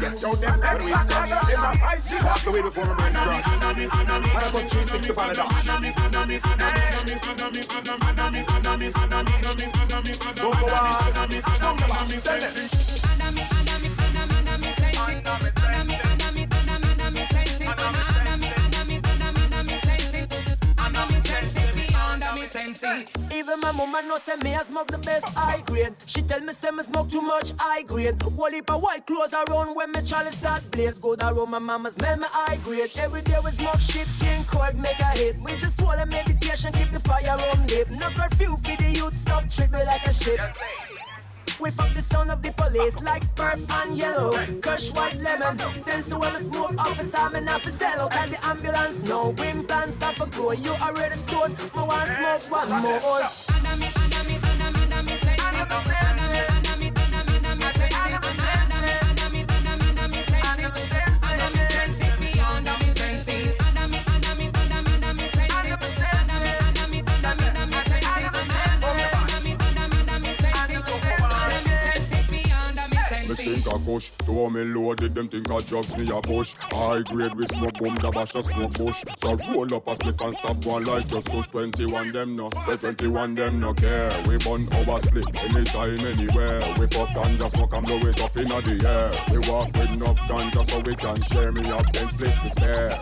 Yes, 0.00 0.22
yo, 0.22 0.34
them 0.34 0.60
them 0.60 0.84
we 0.84 0.90
stop. 0.90 1.28
Them 1.28 1.64
a 1.64 1.78
price 1.78 2.06
give. 2.08 2.22
That's 2.22 2.44
the 2.44 2.50
way 2.50 2.62
before 2.62 2.86
my 2.86 2.94
brain 2.94 3.14
crash. 3.14 3.46
And 3.46 3.64
I 3.64 4.46
got 4.50 4.64
360 4.70 5.10
on 5.10 5.28
the 5.28 5.34
dash. 5.34 5.66
Don't 10.36 10.56
go 10.60 10.66
on. 10.66 10.90
Don't 11.60 11.78
go 11.78 11.86
on. 11.90 12.08
Tell 12.20 12.40
them. 12.40 12.70
Even 23.34 23.60
my 23.60 23.72
mama 23.72 24.02
know 24.02 24.18
say 24.18 24.36
me 24.36 24.54
I 24.54 24.62
smoke 24.62 24.88
the 24.88 24.98
best 24.98 25.28
high 25.30 25.60
grade. 25.66 25.94
She 26.06 26.22
tell 26.22 26.40
me 26.40 26.52
say 26.52 26.70
me 26.70 26.82
smoke 26.82 27.10
too 27.10 27.20
much 27.20 27.52
high 27.58 27.82
grade. 27.82 28.20
Whole 28.22 28.50
heap 28.50 28.70
of 28.70 28.82
white 28.82 29.06
clothes 29.06 29.34
around 29.34 29.74
when 29.74 29.90
me 29.92 30.02
Charlie 30.02 30.30
start 30.30 30.62
blaze. 30.70 30.98
Go 30.98 31.16
down 31.16 31.50
my 31.50 31.58
mama 31.58 31.90
smell 31.90 32.16
me 32.16 32.26
high 32.30 32.56
grade. 32.56 32.90
Every 32.96 33.22
day 33.22 33.38
we 33.44 33.50
smoke 33.50 33.80
shit, 33.80 34.06
King 34.20 34.44
Cord 34.44 34.76
make 34.76 34.98
a 35.00 35.10
hit. 35.18 35.36
We 35.40 35.52
just 35.56 35.76
swallow 35.78 36.06
meditation, 36.06 36.72
keep 36.72 36.90
the 36.92 37.00
fire 37.00 37.38
on 37.50 37.66
deep. 37.66 37.90
No 37.90 38.08
curfew 38.10 38.56
for 38.56 38.76
the 38.76 38.90
youth, 38.94 39.14
stop 39.14 39.48
treat 39.48 39.70
me 39.70 39.84
like 39.84 40.06
a 40.06 40.12
shit. 40.12 40.40
We 41.60 41.70
fuck 41.70 41.94
the 41.94 42.00
sound 42.00 42.30
of 42.30 42.42
the 42.42 42.52
police 42.52 43.02
like 43.02 43.22
burnt 43.34 43.70
and 43.70 43.96
yellow. 43.96 44.32
Kush 44.62 44.94
white 44.94 45.16
lemon. 45.16 45.58
Since 45.74 46.14
we 46.14 46.26
smoke 46.38 46.78
officer, 46.78 47.18
I'm 47.18 47.36
in 47.36 47.46
for 47.46 47.84
out. 47.84 48.14
And 48.16 48.30
the 48.32 48.46
ambulance, 48.46 49.02
no 49.02 49.32
green 49.32 49.64
plants 49.64 50.02
off 50.02 50.20
a 50.20 50.26
grow. 50.30 50.52
You 50.52 50.72
already 50.80 51.16
stoned, 51.16 51.56
but 51.74 51.86
want 51.86 52.08
smoke 52.08 52.50
one 52.50 52.82
more. 52.82 53.20
think 55.60 56.48
a 56.48 56.49
kush. 73.90 74.10
To 74.26 74.50
me 74.50 74.64
loaded, 74.64 75.14
them 75.14 75.28
think 75.28 75.50
a 75.50 75.60
drugs 75.62 75.96
me 75.96 76.08
a 76.10 76.20
push. 76.20 76.54
High 76.58 77.02
grade 77.02 77.34
we 77.34 77.46
smoke 77.46 77.74
boom, 77.74 77.94
the 77.96 78.10
bash 78.10 78.32
the 78.32 78.42
smoke 78.42 78.72
bush. 78.74 79.02
So 79.18 79.36
roll 79.52 79.74
up 79.74 79.88
a 79.88 79.94
spliff 79.96 80.26
and 80.26 80.36
stop 80.36 80.64
one 80.64 80.84
like 80.84 81.06
just 81.08 81.30
push 81.30 81.46
21 81.48 82.12
them 82.12 82.36
no. 82.36 82.50
Well 82.66 82.78
21 82.78 83.34
them 83.34 83.60
no 83.60 83.74
care. 83.74 84.10
We 84.26 84.38
burn 84.38 84.68
our 84.88 85.00
split 85.00 85.28
anytime, 85.44 86.00
anywhere. 86.00 86.60
We 86.78 86.86
pop 86.86 87.08
ganja 87.08 87.50
smoke 87.50 87.72
and 87.72 87.86
blow 87.86 87.96
it 87.96 88.20
up 88.20 88.36
inna 88.36 88.60
the 88.62 88.76
air. 88.88 89.10
We 89.30 89.38
walk 89.50 89.72
with 89.76 89.92
enough 89.92 90.18
ganja 90.28 90.68
so 90.68 90.80
we 90.80 90.94
can 90.94 91.22
share 91.22 91.52
me 91.52 91.68
up 91.70 91.86
ten 91.92 92.08
split 92.10 92.34
to 92.42 92.50
spare. 92.50 92.98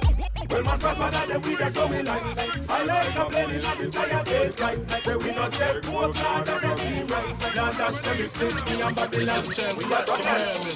Well, 0.49 0.62
man, 0.62 0.78
fast 0.78 1.00
one 1.00 1.14
of 1.14 1.28
them 1.28 1.42
we 1.42 1.57
that's 1.57 1.76
how 1.76 1.87
we 1.88 2.02
like. 2.02 2.23
I 2.71 2.85
like 2.85 3.30
plane 3.30 3.50
in 3.50 3.61
the 3.61 3.90
sky 3.92 4.21
a 4.21 4.25
take 4.25 4.52
flight. 4.52 4.90
Say 5.00 5.16
we 5.16 5.35
not 5.35 5.52
take 5.52 5.85
no 5.85 6.12
card 6.12 6.49
and 6.49 6.62
no 6.62 7.14
right. 7.14 7.54
Now 7.54 7.73
dash 7.73 8.00
them 8.00 8.16
is 8.16 8.30
split 8.30 8.54
me 8.66 8.83
and 8.83 8.97
Babylon. 8.97 9.42
We 9.49 9.85
are 9.95 10.04
the 10.04 10.68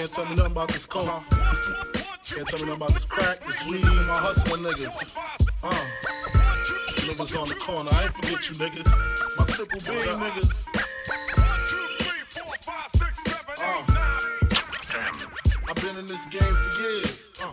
can't 0.00 0.12
tell 0.14 0.24
me 0.24 0.34
nothing 0.34 0.52
about 0.52 0.68
this 0.68 0.86
coke. 0.86 1.04
Can't 1.04 2.48
tell 2.48 2.58
me 2.60 2.64
nothing 2.64 2.70
about 2.70 2.94
this 2.94 3.04
crack, 3.04 3.44
this 3.44 3.66
weed, 3.66 3.84
my 3.84 4.16
hustling 4.16 4.62
niggas. 4.62 5.14
Uh. 5.62 5.70
Niggas 7.00 7.38
on 7.38 7.48
the 7.48 7.54
corner, 7.56 7.90
I 7.92 8.04
ain't 8.04 8.14
forget 8.14 8.48
you 8.48 8.54
niggas. 8.54 9.36
My 9.36 9.44
triple 9.44 9.78
B 9.80 9.92
niggas. 10.08 10.79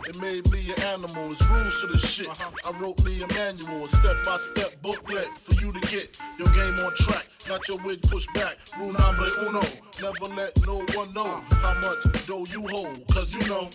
It 0.07 0.21
made 0.21 0.49
me 0.51 0.71
an 0.71 0.81
animal. 0.83 1.31
It's 1.31 1.45
rules 1.49 1.81
to 1.81 1.87
the 1.87 1.97
shit. 1.97 2.27
I 2.65 2.71
wrote 2.79 3.03
me 3.03 3.21
a 3.21 3.27
manual, 3.33 3.85
a 3.85 3.87
step 3.87 4.15
by 4.25 4.37
step 4.37 4.71
booklet 4.81 5.27
for 5.37 5.53
you 5.61 5.71
to 5.73 5.79
get 5.87 6.17
your 6.39 6.47
game 6.49 6.75
on 6.85 6.93
track. 6.95 7.27
Not 7.49 7.67
your 7.67 7.77
wig 7.83 8.01
pushed 8.03 8.33
back. 8.33 8.55
Rule 8.79 8.93
number 8.93 9.27
uno. 9.41 9.61
Never 10.01 10.35
let 10.35 10.53
no 10.65 10.83
one 10.95 11.13
know 11.13 11.41
how 11.61 11.73
much 11.81 12.03
dough 12.25 12.45
you 12.51 12.67
hold. 12.67 13.05
Cause 13.07 13.33
you 13.33 13.45
know 13.47 13.69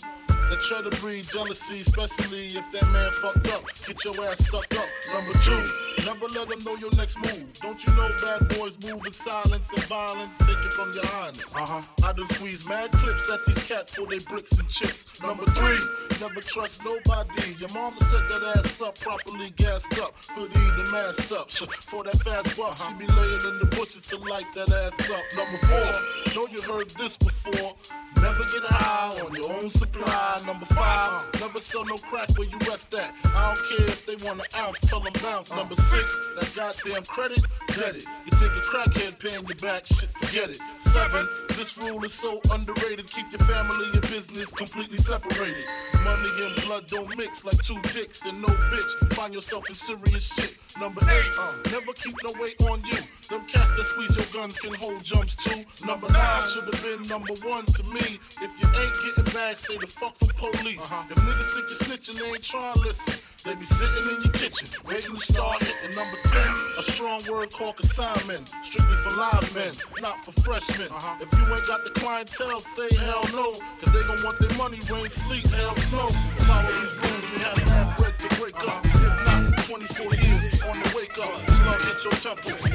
that 0.52 0.60
try 0.60 0.82
to 0.82 0.90
breed 1.00 1.24
jealousy, 1.24 1.80
especially 1.80 2.46
if 2.48 2.70
that 2.72 2.86
man 2.92 3.10
fucked 3.12 3.48
up. 3.52 3.64
Get 3.86 4.04
your 4.04 4.22
ass 4.26 4.44
stuck 4.44 4.68
up. 4.76 4.88
Number 5.14 5.38
two. 5.40 5.92
Never 6.04 6.26
let 6.34 6.48
them 6.48 6.58
know 6.64 6.74
your 6.76 6.90
next 6.96 7.16
move. 7.18 7.46
Don't 7.60 7.78
you 7.86 7.94
know 7.94 8.10
bad 8.20 8.48
boys 8.58 8.76
move 8.82 9.06
in 9.06 9.12
silence 9.12 9.72
and 9.72 9.84
violence? 9.84 10.36
Take 10.38 10.58
it 10.58 10.72
from 10.72 10.92
your 10.94 11.06
highness. 11.06 11.54
Uh 11.54 11.64
huh. 11.64 11.82
I 12.04 12.12
done 12.12 12.26
squeeze 12.26 12.68
mad 12.68 12.90
clips 12.90 13.30
at 13.30 13.44
these 13.46 13.62
cats 13.68 13.94
for 13.94 14.06
they 14.06 14.18
bricks 14.18 14.58
and 14.58 14.68
chips. 14.68 15.22
Number 15.22 15.44
three, 15.44 15.78
never 16.20 16.40
trust 16.40 16.84
nobody. 16.84 17.54
Your 17.58 17.68
mama 17.72 17.94
set 17.96 18.28
that 18.28 18.54
ass 18.56 18.82
up 18.82 18.98
properly 18.98 19.50
gassed 19.54 19.96
up. 20.00 20.12
Hoodie 20.34 20.52
the 20.74 20.90
masked 20.90 21.30
up. 21.30 21.50
For 21.82 22.02
that 22.04 22.16
fast 22.22 22.56
buck, 22.56 22.76
she 22.76 22.92
be 22.94 23.06
laying 23.06 23.40
in 23.46 23.58
the 23.58 23.68
bushes 23.76 24.02
to 24.08 24.16
light 24.18 24.46
that 24.54 24.70
ass 24.72 24.98
up. 25.10 25.24
Number 25.36 25.58
four, 25.70 26.34
know 26.34 26.46
you 26.50 26.62
heard 26.62 26.90
this 26.90 27.16
before. 27.16 27.74
Never 28.20 28.44
get 28.44 28.64
high 28.64 29.20
on 29.20 29.34
your 29.34 29.52
own 29.52 29.68
supply. 29.68 30.41
Number 30.46 30.66
five, 30.66 31.24
never 31.40 31.60
sell 31.60 31.84
no 31.84 31.96
crack 31.96 32.28
where 32.36 32.48
you 32.48 32.58
rest 32.68 32.92
at. 32.94 33.14
I 33.26 33.54
don't 33.54 33.78
care 33.78 33.86
if 33.86 34.06
they 34.06 34.16
want 34.26 34.40
an 34.40 34.46
ounce, 34.58 34.80
tell 34.80 34.98
them 34.98 35.12
bounce. 35.22 35.54
Number 35.54 35.76
six, 35.76 36.18
that 36.36 36.50
goddamn 36.56 37.04
credit, 37.04 37.44
get 37.68 37.94
it. 37.94 38.04
You 38.26 38.38
think 38.38 38.52
a 38.52 38.60
crackhead 38.60 39.18
paying 39.20 39.46
you 39.46 39.54
back, 39.56 39.86
shit, 39.86 40.10
forget 40.10 40.50
it. 40.50 40.58
Seven, 40.78 41.26
this 41.48 41.78
rule 41.78 42.02
is 42.04 42.12
so 42.12 42.40
underrated. 42.50 43.06
Keep 43.06 43.30
your 43.30 43.38
family 43.46 43.86
and 43.92 44.02
business 44.02 44.50
completely 44.50 44.98
separated. 44.98 45.64
Money 46.04 46.28
and 46.42 46.56
blood 46.66 46.86
don't 46.88 47.16
mix 47.16 47.44
like 47.44 47.62
two 47.62 47.80
dicks 47.94 48.24
and 48.26 48.42
no 48.42 48.48
bitch. 48.48 49.14
Find 49.14 49.32
yourself 49.32 49.68
in 49.68 49.74
serious 49.74 50.34
shit. 50.34 50.58
Number 50.80 51.02
eight, 51.04 51.30
uh, 51.38 51.52
never 51.70 51.92
keep 51.92 52.16
no 52.24 52.32
weight 52.40 52.60
on 52.62 52.82
you. 52.84 52.98
Them 53.30 53.46
cats 53.46 53.70
that 53.76 53.84
squeeze 53.84 54.16
your 54.16 54.26
guns 54.42 54.58
can 54.58 54.74
hold 54.74 55.04
jumps 55.04 55.36
too. 55.36 55.62
Number 55.86 56.08
nine 56.12 56.42
should 56.48 56.64
have 56.64 56.82
been 56.82 57.08
number 57.08 57.34
one 57.46 57.64
to 57.64 57.82
me. 57.84 58.18
If 58.40 58.50
you 58.58 58.66
ain't 58.80 59.16
getting 59.16 59.32
back, 59.32 59.58
stay 59.58 59.76
the 59.78 59.86
fuck 59.86 60.16
from 60.16 60.31
police. 60.36 60.80
Uh-huh. 60.80 61.04
If 61.10 61.18
niggas 61.18 61.50
think 61.54 61.66
you're 61.68 61.82
snitching, 61.84 62.16
they 62.20 62.28
ain't 62.28 62.42
trying 62.42 62.74
to 62.74 62.80
listen. 62.80 63.14
They 63.44 63.54
be 63.56 63.64
sitting 63.64 64.06
in 64.06 64.22
your 64.22 64.32
kitchen, 64.32 64.68
waiting 64.86 65.14
to 65.14 65.18
start 65.18 65.58
hitting 65.58 65.96
number 65.98 66.18
10. 66.30 66.78
A 66.78 66.82
strong 66.82 67.20
word 67.26 67.50
called 67.50 67.76
consignment, 67.76 68.48
strictly 68.62 68.96
for 69.02 69.10
live 69.18 69.42
men, 69.54 69.74
not 70.00 70.18
for 70.24 70.30
freshmen. 70.30 70.88
Uh-huh. 70.88 71.18
If 71.18 71.30
you 71.34 71.42
ain't 71.52 71.66
got 71.66 71.82
the 71.82 71.90
clientele, 71.90 72.60
say 72.60 72.86
hell 73.02 73.26
no, 73.34 73.50
cause 73.82 73.92
they 73.92 74.02
gon' 74.06 74.22
want 74.22 74.38
their 74.38 74.56
money, 74.56 74.78
rain, 74.86 75.10
sleet, 75.10 75.46
hell, 75.58 75.74
snow. 75.74 76.06
Follow 76.46 76.70
these 76.70 76.94
rules, 77.02 77.26
you 77.34 77.38
have 77.42 77.58
to 77.58 78.02
bread 78.02 78.14
to 78.22 78.28
break 78.38 78.56
up. 78.62 78.84
If 78.86 79.18
not, 79.26 79.42
24 79.66 80.14
years 80.22 80.62
on 80.62 80.78
the 80.78 80.92
wake 80.94 81.18
up. 81.18 81.34
Slug 81.50 81.82
hit 81.82 81.98
your 82.04 82.16
temple, 82.22 82.71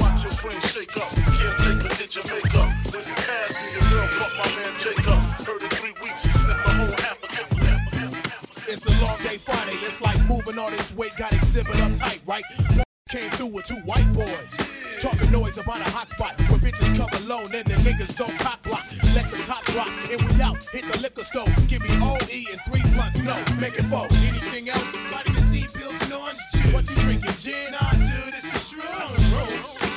Came 13.18 13.32
through 13.32 13.48
with 13.48 13.66
two 13.66 13.78
white 13.78 14.06
boys. 14.14 15.00
Talking 15.02 15.32
noise 15.32 15.58
about 15.58 15.82
a 15.82 15.90
hot 15.90 16.08
spot 16.08 16.38
where 16.50 16.60
bitches 16.60 16.96
come 16.96 17.10
alone 17.24 17.50
and 17.52 17.66
the 17.66 17.74
niggas 17.82 18.16
don't 18.16 18.38
cock 18.38 18.62
block. 18.62 18.86
Let 19.16 19.26
the 19.32 19.42
top 19.44 19.66
drop 19.74 19.90
and 20.12 20.22
we 20.22 20.40
out. 20.40 20.58
Hit 20.72 20.86
the 20.86 21.00
liquor 21.00 21.24
store. 21.24 21.50
Give 21.68 21.82
me 21.82 21.90
OE 21.98 22.46
and 22.54 22.62
three 22.70 22.86
blunts. 22.94 23.18
No, 23.24 23.34
make 23.60 23.74
it 23.74 23.86
four. 23.90 24.06
Anything 24.06 24.70
else? 24.70 24.96
Vitamin 25.10 25.42
C 25.46 25.66
pills 25.74 26.00
and 26.04 26.14
orange 26.14 26.38
juice. 26.54 26.74
What 26.74 26.88
you 26.88 26.96
drinking? 27.02 27.34
Gin? 27.40 27.74
I 27.74 27.96
do. 27.98 28.22
This 28.30 28.46
is 28.54 28.62
shrooms. 28.70 29.88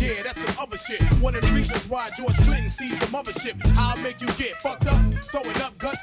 Yeah, 0.00 0.22
that's 0.22 0.40
some 0.40 0.56
other 0.58 0.78
shit. 0.78 1.02
One 1.20 1.34
of 1.34 1.42
the 1.42 1.52
reasons 1.52 1.86
why 1.90 2.08
George 2.16 2.36
Clinton 2.36 2.70
sees 2.70 2.98
the 2.98 3.06
mothership. 3.06 3.60
I'll 3.76 3.98
make 3.98 4.22
you 4.22 4.28
get 4.38 4.56
fucked 4.62 4.86
up, 4.86 5.02
throwing 5.28 5.60
up 5.60 5.76
guts, 5.76 6.00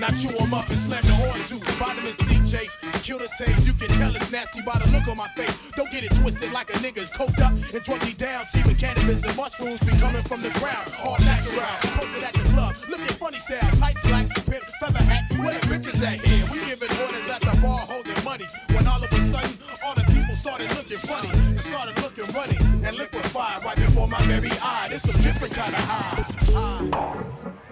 Now 0.00 0.08
chew 0.16 0.32
them 0.32 0.54
up 0.54 0.66
and 0.70 0.78
slam 0.78 1.04
the 1.04 1.12
horn 1.12 1.36
juice. 1.44 1.60
Vitamin 1.76 2.16
C 2.24 2.40
chase, 2.48 2.74
kill 3.04 3.18
the 3.18 3.28
taste. 3.36 3.66
You 3.66 3.74
can 3.74 3.88
tell 4.00 4.16
it's 4.16 4.32
nasty 4.32 4.62
by 4.64 4.80
the 4.80 4.88
look 4.96 5.06
on 5.08 5.18
my 5.18 5.28
face. 5.36 5.52
Don't 5.76 5.90
get 5.92 6.04
it 6.04 6.16
twisted 6.16 6.50
like 6.52 6.70
a 6.70 6.78
nigga's 6.80 7.10
coked 7.10 7.38
up 7.44 7.52
and 7.52 7.84
druggy 7.84 8.16
down. 8.16 8.46
See 8.46 8.62
when 8.62 8.76
cannabis 8.76 9.22
and 9.24 9.36
mushrooms 9.36 9.78
be 9.80 9.92
coming 10.00 10.22
from 10.22 10.40
the 10.40 10.48
ground. 10.56 10.88
All 11.04 11.20
natural. 11.20 11.68
Posted 12.00 12.24
at 12.24 12.32
the 12.32 12.48
club, 12.56 12.74
looking 12.88 13.14
funny 13.20 13.38
style. 13.44 13.76
Tight 13.76 13.98
slack, 13.98 14.28
pimp, 14.48 14.64
feather 14.80 15.04
hat. 15.04 15.28
Where 15.36 15.60
the 15.60 15.66
bitches 15.68 16.00
at 16.00 16.16
here? 16.24 16.48
We 16.48 16.64
giving 16.64 16.88
orders 17.04 17.28
at 17.28 17.42
the 17.44 17.52
bar 17.60 17.84
holding 17.84 18.24
money. 18.24 18.48
When 18.72 18.86
all 18.86 19.04
of 19.04 19.12
a 19.12 19.20
sudden, 19.28 19.52
all 19.84 19.94
the 19.94 20.04
people 20.08 20.34
started 20.34 20.72
looking 20.80 20.96
funny 20.96 21.28
and 21.28 21.60
started 21.60 22.00
looking 22.00 22.24
runny 22.32 22.56
and 22.88 22.96
liquefied 22.96 23.62
right 23.64 23.76
before 23.76 24.08
my 24.08 24.22
very 24.22 24.48
eye. 24.64 24.88
It's 24.92 25.04
some 25.04 25.20
different 25.20 25.52
kind 25.52 25.74
of 25.74 25.84
high. 25.84 26.88
high. 26.88 27.69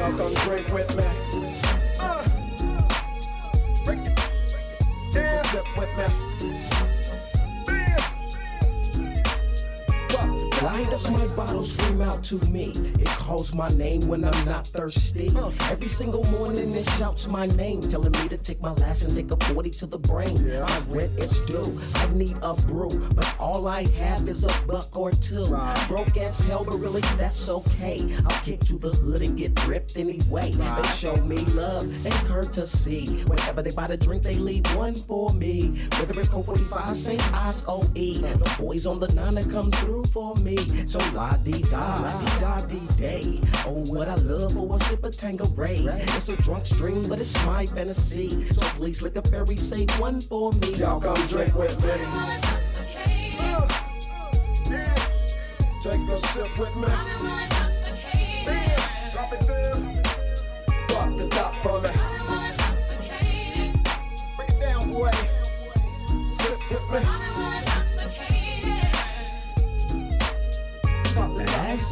Y'all 0.00 0.16
come 0.16 0.32
drink 0.32 0.66
with 0.72 0.96
me. 0.96 1.04
Uh. 2.00 2.24
Break 3.84 3.98
it. 3.98 4.18
Take 5.12 5.24
a 5.24 5.44
sip 5.44 5.76
with 5.76 5.94
me. 5.98 6.29
Why 10.60 10.84
does 10.84 11.10
my 11.10 11.26
bottle 11.36 11.64
scream 11.64 12.02
out 12.02 12.22
to 12.24 12.34
me? 12.50 12.72
It 12.98 13.08
calls 13.08 13.54
my 13.54 13.68
name 13.68 14.06
when 14.06 14.24
I'm 14.26 14.44
not 14.44 14.66
thirsty. 14.66 15.30
Every 15.70 15.88
single 15.88 16.22
morning 16.24 16.74
it 16.74 16.84
shouts 16.98 17.26
my 17.26 17.46
name, 17.46 17.80
telling 17.80 18.12
me 18.12 18.28
to 18.28 18.36
take 18.36 18.60
my 18.60 18.72
last 18.72 19.04
and 19.04 19.16
take 19.16 19.30
a 19.30 19.42
40 19.54 19.70
to 19.70 19.86
the 19.86 19.98
brain. 19.98 20.36
My 20.60 20.82
rent 20.88 21.18
is 21.18 21.46
due, 21.46 21.80
I 21.94 22.12
need 22.12 22.36
a 22.42 22.52
brew, 22.52 22.90
but 23.14 23.34
all 23.40 23.68
I 23.68 23.86
have 23.96 24.28
is 24.28 24.44
a 24.44 24.52
buck 24.66 24.94
or 24.94 25.12
two. 25.12 25.46
Broke 25.88 26.18
as 26.18 26.46
hell, 26.46 26.66
but 26.66 26.76
really 26.76 27.00
that's 27.16 27.48
okay. 27.48 28.14
I'll 28.26 28.42
kick 28.42 28.60
to 28.64 28.78
the 28.78 28.90
hood 28.90 29.22
and 29.22 29.38
get 29.38 29.66
ripped 29.66 29.96
anyway. 29.96 30.50
They 30.50 30.88
show 30.88 31.16
me 31.24 31.38
love 31.56 31.84
and 32.04 32.14
courtesy. 32.28 33.06
Whenever 33.28 33.62
they 33.62 33.70
buy 33.70 33.86
the 33.86 33.96
drink, 33.96 34.24
they 34.24 34.34
leave 34.34 34.66
one 34.76 34.94
for 34.94 35.32
me. 35.32 35.80
Whether 35.98 36.20
it's 36.20 36.28
Colt 36.28 36.44
45, 36.44 36.94
St. 36.94 37.34
Ides 37.34 37.64
OE. 37.66 37.80
The 37.94 38.54
boys 38.58 38.84
on 38.84 39.00
the 39.00 39.08
nine 39.14 39.34
that 39.36 39.48
come 39.50 39.70
through 39.70 40.04
for 40.12 40.34
me. 40.36 40.49
So 40.86 40.98
la 41.14 41.36
di 41.36 41.62
da, 41.62 42.00
la 42.00 42.18
di 42.20 42.40
da 42.40 42.66
di 42.66 42.80
day. 42.96 43.40
Oh, 43.66 43.84
what 43.92 44.08
I 44.08 44.14
love 44.16 44.56
oh, 44.56 44.68
for 44.68 44.76
a 44.76 44.78
sip 44.84 45.04
of 45.04 45.16
Tanqueray. 45.16 45.84
It's 46.16 46.28
a 46.28 46.36
drunk 46.36 46.66
stream, 46.66 47.08
but 47.08 47.18
it's 47.18 47.34
my 47.46 47.66
fantasy. 47.66 48.44
So 48.52 48.62
please, 48.76 49.02
lick 49.02 49.16
a 49.16 49.22
fairy, 49.22 49.56
say 49.56 49.86
one 49.98 50.20
for 50.20 50.52
me. 50.52 50.74
Y'all 50.74 51.00
come 51.00 51.26
drink 51.26 51.54
with 51.54 51.76
me. 51.82 51.90
Take 55.82 56.08
a 56.08 56.18
sip 56.18 56.58
with 56.58 56.76
me. 56.76 57.39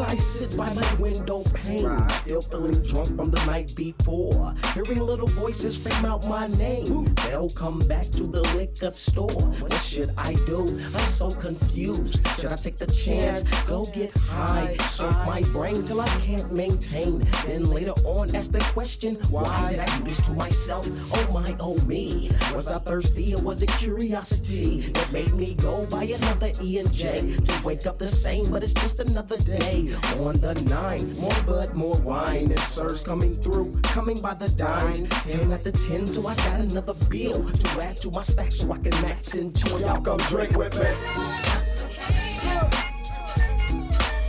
I 0.01 0.15
sit 0.15 0.57
by 0.57 0.73
my 0.75 0.95
window 0.95 1.43
pane, 1.55 2.09
still 2.11 2.41
feeling 2.41 2.81
drunk 2.83 3.17
from 3.17 3.31
the 3.31 3.45
night 3.47 3.75
before, 3.75 4.55
hearing 4.73 5.01
little 5.01 5.27
voices 5.27 5.75
scream 5.75 6.05
out 6.05 6.27
my 6.29 6.47
name. 6.47 7.05
They'll 7.27 7.51
come 7.51 7.81
back 7.81 8.05
to 8.13 8.25
the 8.25 8.43
liquor 8.55 8.93
store. 8.93 9.43
What 9.59 9.73
should 9.75 10.13
I 10.17 10.35
do? 10.47 10.81
I'm 10.95 11.09
so 11.11 11.31
confused. 11.31 12.25
Should 12.39 12.53
I 12.53 12.57
take 12.57 12.79
the 12.79 12.87
chance? 12.87 13.51
Go 13.63 13.87
get 13.87 14.17
high, 14.17 14.77
soak 14.87 15.17
my 15.27 15.43
brain 15.53 15.83
till 15.85 16.01
I 16.01 16.09
can't 16.21 16.53
maintain. 16.53 17.21
Then 17.47 17.65
later 17.65 17.95
on, 18.05 18.35
ask 18.37 18.53
the 18.53 18.61
question, 18.73 19.17
why 19.31 19.71
did 19.71 19.81
I 19.81 19.99
do 19.99 20.05
this 20.05 20.25
to 20.27 20.33
myself? 20.33 20.87
Oh 21.13 21.33
my, 21.33 21.57
oh 21.59 21.77
me. 21.87 22.31
Was 22.55 22.69
I 22.69 22.79
thirsty 22.79 23.35
or 23.35 23.43
was 23.43 23.63
it 23.63 23.71
curiosity 23.71 24.93
that 24.93 25.13
made 25.13 25.33
me 25.35 25.55
go 25.55 25.87
buy 25.91 26.05
another 26.05 26.53
E 26.63 26.79
and 26.79 26.93
J 26.93 27.37
to 27.37 27.63
wake 27.65 27.87
up 27.87 27.99
the 27.99 28.07
same? 28.09 28.49
But 28.51 28.63
it's 28.63 28.75
just 28.75 29.01
another 29.01 29.37
day 29.39 29.88
on 29.95 30.35
the 30.41 30.55
nine. 30.69 31.19
More 31.19 31.43
bud, 31.47 31.75
more 31.75 31.99
wine, 32.01 32.51
and 32.51 32.59
sirs 32.61 33.01
coming 33.01 33.41
through, 33.41 33.81
coming 33.83 34.21
by 34.21 34.35
the 34.35 34.49
dimes. 34.51 35.03
Ten 35.27 35.53
at 35.53 35.65
the 35.65 35.73
ten, 35.73 36.07
so 36.07 36.27
I 36.27 36.35
got 36.37 36.61
another 36.61 36.95
bill 37.09 37.49
to 37.49 37.81
add 37.81 37.97
to 37.99 38.11
my 38.11 38.23
stack 38.23 38.53
so 38.53 38.73
I 38.73 38.79
can 38.79 38.91
max 39.03 39.35
enjoy. 39.35 39.79
Y'all 39.79 40.01
come 40.01 40.19
drink 40.29 40.57
with 40.57 40.75
me. 40.79 40.87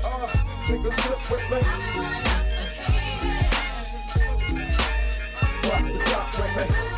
Uh, 0.04 0.28
take 0.65 0.86
a 0.86 0.91
sip 0.91 1.32
with 1.32 1.52
me. 1.52 1.62
Rock 5.69 5.84
the 5.93 6.00
top 6.06 6.38
with 6.38 6.84
me. 6.84 6.88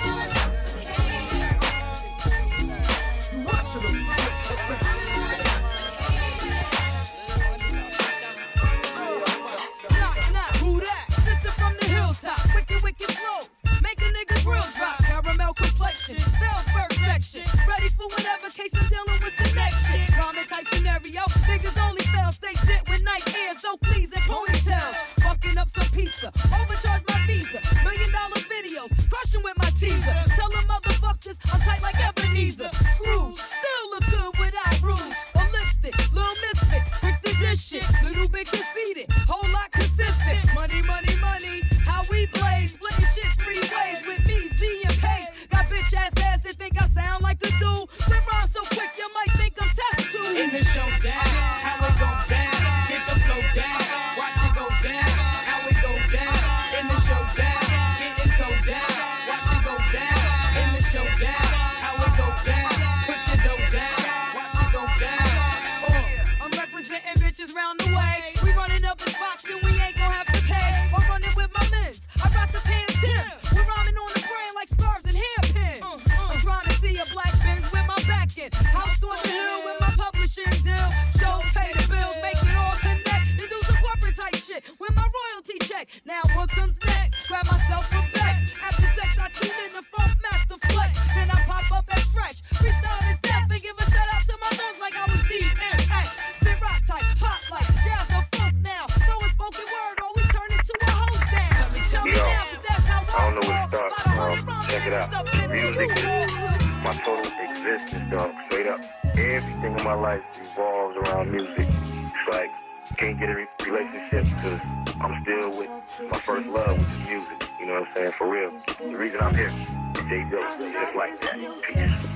For 118.13 118.27
real. 118.27 118.51
The 118.77 118.95
reason 118.97 119.21
I'm 119.21 119.33
here, 119.33 119.51
JJ, 119.93 120.31
just 120.73 120.95
like 120.95 121.19
that. 121.19 121.37
Peace. 121.63 122.10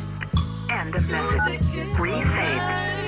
End 0.95 1.09
message. 1.09 1.65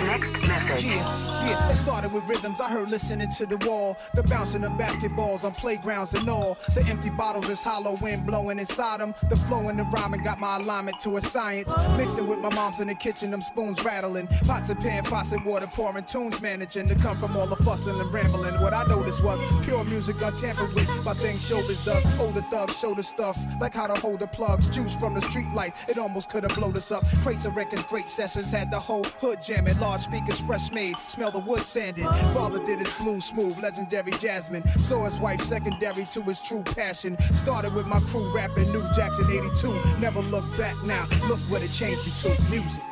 Next 0.08 0.48
message. 0.48 0.86
Yeah, 0.86 1.48
yeah, 1.48 1.70
it 1.70 1.76
started 1.76 2.12
with 2.12 2.24
rhythms 2.26 2.62
I 2.62 2.70
heard 2.70 2.90
listening 2.90 3.30
to 3.32 3.46
the 3.46 3.58
wall. 3.58 3.98
The 4.14 4.24
bouncing 4.24 4.64
of 4.64 4.74
basketballs 4.74 5.44
on 5.44 5.54
playgrounds 5.54 6.14
and 6.14 6.30
all. 6.30 6.58
The 6.76 6.86
empty 6.88 7.10
bottles 7.10 7.50
is 7.50 7.62
hollow 7.62 7.98
wind 8.02 8.26
blowing 8.26 8.60
inside 8.60 9.00
them. 9.00 9.16
The 9.30 9.36
flow 9.36 9.68
and 9.70 9.80
the 9.80 9.84
rhyming 9.84 10.24
got 10.24 10.40
my 10.40 10.58
alignment 10.58 11.00
to 11.02 11.18
a 11.18 11.22
science. 11.22 11.74
Mixing 11.98 12.28
with 12.28 12.40
my 12.40 12.54
mom's 12.54 12.80
in 12.80 12.88
the 12.88 12.96
kitchen, 12.96 13.32
them 13.32 13.42
spoons 13.42 13.84
rattling. 13.84 14.28
Pots 14.46 14.70
and 14.70 14.80
pan, 14.80 15.04
faucet 15.04 15.44
water 15.46 15.68
pouring, 15.68 16.06
tunes 16.06 16.42
managing 16.42 16.88
to 16.90 16.96
come 16.96 17.18
from 17.18 17.36
all 17.36 17.48
the 17.48 17.58
fussing 17.58 18.00
and 18.00 18.12
rambling. 18.14 18.60
What 18.62 18.74
I 18.74 18.84
noticed 18.84 19.24
was 19.24 19.40
pure 19.66 19.84
music 19.84 20.22
untampered 20.22 20.74
with 20.74 20.88
by 21.04 21.14
things 21.16 21.50
showbiz 21.50 21.84
does. 21.84 22.06
Older 22.20 22.42
thugs 22.52 22.78
show 22.78 22.94
the 22.94 23.04
stuff, 23.04 23.38
like 23.60 23.74
how 23.74 23.88
to 23.88 23.96
hold 23.96 24.20
the 24.20 24.28
plugs. 24.28 24.70
Juice 24.70 24.96
from 24.96 25.16
the 25.16 25.22
street 25.22 25.52
light, 25.54 25.74
it 25.90 25.98
almost 25.98 26.30
could 26.30 26.44
have 26.44 26.56
blown 26.56 26.76
us 26.78 26.92
up. 26.92 27.04
Crates 27.24 27.46
of 27.46 27.56
records, 27.56 27.77
great 27.84 28.08
sessions, 28.08 28.52
had 28.52 28.72
the 28.72 28.80
whole 28.80 29.04
hood 29.04 29.42
jamming. 29.42 29.80
Large 29.80 30.02
speakers, 30.02 30.40
fresh 30.40 30.72
made, 30.72 30.98
smell 31.08 31.32
the 31.32 31.40
wood 31.40 31.62
sanded. 31.62 32.06
Father 32.34 32.64
did 32.66 32.80
his 32.80 32.92
blues 32.94 33.26
smooth, 33.26 33.58
legendary 33.62 34.12
Jasmine. 34.14 34.68
Saw 34.78 35.06
his 35.06 35.20
wife 35.20 35.42
secondary 35.42 36.06
to 36.06 36.22
his 36.24 36.40
true 36.40 36.64
passion. 36.64 37.18
Started 37.34 37.74
with 37.74 37.88
my 37.88 38.00
crew 38.00 38.34
rapping 38.34 38.72
New 38.72 38.84
Jackson 38.96 39.26
82. 39.30 40.00
Never 40.00 40.22
look 40.22 40.46
back 40.58 40.76
now, 40.84 41.06
look 41.28 41.40
what 41.50 41.62
it 41.62 41.72
changed 41.72 42.06
me 42.06 42.12
to 42.18 42.50
music. 42.50 42.84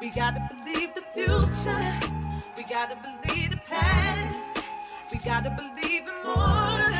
We 0.00 0.10
gotta 0.10 0.48
believe 0.52 0.94
the 0.94 1.02
future. 1.14 2.00
We 2.56 2.64
gotta 2.64 2.96
believe 2.96 3.50
the 3.50 3.56
past. 3.68 4.66
We 5.10 5.18
gotta 5.18 5.50
believe 5.50 6.02
in 6.02 6.24
more 6.24 6.92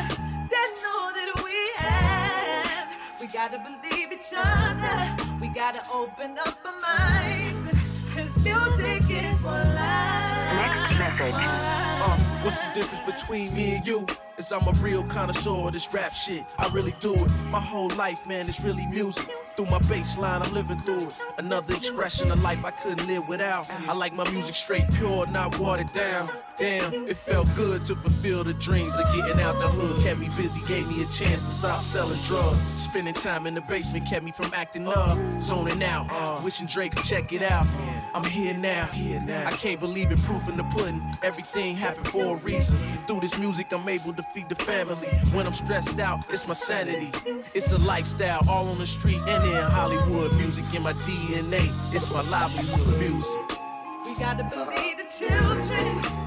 than 0.53 0.71
all 0.87 1.13
that 1.13 1.33
we 1.45 1.73
have. 1.77 2.89
We 3.21 3.27
gotta 3.27 3.59
believe 3.59 4.13
each 4.13 4.33
other. 4.37 5.32
We 5.53 5.57
gotta 5.57 5.83
open 5.93 6.39
up 6.39 6.59
our 6.65 6.81
minds. 6.81 7.73
Cause 8.15 8.43
music 8.43 9.03
is 9.11 9.39
for 9.41 9.51
life. 9.51 10.49
Next 10.57 10.99
message. 10.99 11.35
Uh, 11.35 12.17
what's 12.43 12.57
the 12.57 12.71
difference 12.73 13.05
between 13.05 13.55
me 13.55 13.75
and 13.75 13.87
you? 13.87 14.07
Is 14.39 14.51
I'm 14.51 14.67
a 14.67 14.73
real 14.81 15.05
connoisseur 15.05 15.67
of 15.67 15.75
this 15.75 15.93
rap 15.93 16.15
shit. 16.15 16.47
I 16.59 16.69
really 16.69 16.95
do 17.03 17.15
it. 17.15 17.31
My 17.51 17.61
whole 17.61 17.91
life, 17.91 18.27
man, 18.27 18.49
is 18.49 18.65
really 18.65 18.87
music. 18.87 19.29
Through 19.45 19.67
my 19.67 19.79
bass 19.81 20.17
line, 20.17 20.41
I'm 20.41 20.55
living 20.55 20.79
through 20.79 21.09
it. 21.09 21.19
Another 21.37 21.75
expression 21.75 22.31
of 22.33 22.43
life 22.43 22.65
I 22.65 22.71
couldn't 22.71 23.07
live 23.07 23.29
without. 23.29 23.71
I 23.87 23.93
like 23.93 24.15
my 24.15 24.25
music 24.31 24.55
straight 24.55 24.91
pure, 24.95 25.27
not 25.27 25.59
watered 25.59 25.93
down. 25.93 26.31
Damn, 26.63 27.09
it 27.09 27.17
felt 27.17 27.49
good 27.57 27.85
to 27.87 27.97
fulfill 27.97 28.45
the 28.45 28.55
dreams 28.55 28.95
of 28.97 29.05
getting 29.17 29.41
out 29.41 29.59
the 29.59 29.67
hood. 29.67 30.01
Kept 30.05 30.21
me 30.21 30.29
busy, 30.37 30.61
gave 30.69 30.87
me 30.87 31.03
a 31.03 31.07
chance 31.07 31.41
to 31.41 31.51
stop 31.51 31.83
selling 31.83 32.21
drugs. 32.23 32.61
Spending 32.61 33.15
time 33.15 33.49
in 33.49 33.55
the 33.55 33.61
basement 33.63 34.07
kept 34.07 34.25
me 34.25 34.31
from 34.31 34.49
acting 34.55 34.87
up, 34.87 35.19
zoning 35.41 35.83
out. 35.83 36.07
Uh, 36.09 36.41
wishing 36.45 36.69
Drake 36.69 36.95
could 36.95 37.03
check 37.03 37.33
it 37.33 37.43
out. 37.43 37.67
I'm 38.15 38.23
here 38.23 38.55
now. 38.55 38.89
I 38.93 39.51
can't 39.51 39.81
believe 39.81 40.13
it, 40.13 40.21
proof 40.21 40.49
in 40.49 40.57
the 40.57 40.63
pudding. 40.63 41.03
Everything 41.25 41.75
happened 41.75 42.07
for 42.07 42.37
a 42.37 42.39
reason. 42.39 42.79
Through 43.09 43.23
this 43.23 43.37
music, 43.37 43.73
I'm 43.73 43.89
able 43.89 44.13
to 44.13 44.23
feed 44.23 44.49
the 44.49 44.55
family. 44.55 45.09
When 45.35 45.47
I'm 45.47 45.53
stressed 45.53 45.99
out, 45.99 46.21
it's 46.29 46.47
my 46.47 46.55
sanity. 46.55 47.11
It's 47.55 47.73
a 47.73 47.79
lifestyle, 47.79 48.49
all 48.49 48.69
on 48.69 48.79
the 48.79 48.87
street 48.87 49.21
and 49.27 49.45
in 49.49 49.65
Hollywood. 49.73 50.37
Music 50.37 50.73
in 50.73 50.83
my 50.83 50.93
DNA. 50.93 51.73
It's 51.93 52.09
my 52.09 52.21
livelihood. 52.21 53.01
Music. 53.01 53.59
We 54.07 54.15
gotta 54.15 54.45
believe 54.45 54.99
the 54.99 55.07
children. 55.19 56.22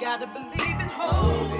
We 0.00 0.06
gotta 0.06 0.26
believe 0.28 0.80
in 0.80 0.88
hope. 0.88 1.50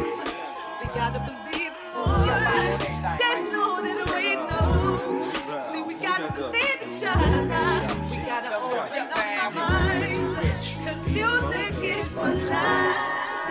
We 0.81 0.87
gotta 0.95 1.21
believe 1.29 1.73
in 1.77 1.93
more. 1.93 2.19
They 2.19 3.37
know 3.53 3.83
that 3.83 3.99
we 4.17 4.35
know. 4.49 5.61
See, 5.71 5.83
we 5.83 5.93
gotta 6.01 6.33
believe 6.33 6.81
each 6.89 7.03
other. 7.05 7.43
We 7.43 8.17
gotta 8.25 8.57
open 8.57 9.09
up 9.13 9.17
our 9.19 9.51
minds. 9.51 10.75
Cause 10.83 11.03
music 11.07 11.85
is 11.85 12.09
for 12.09 12.33
life. 12.51 12.90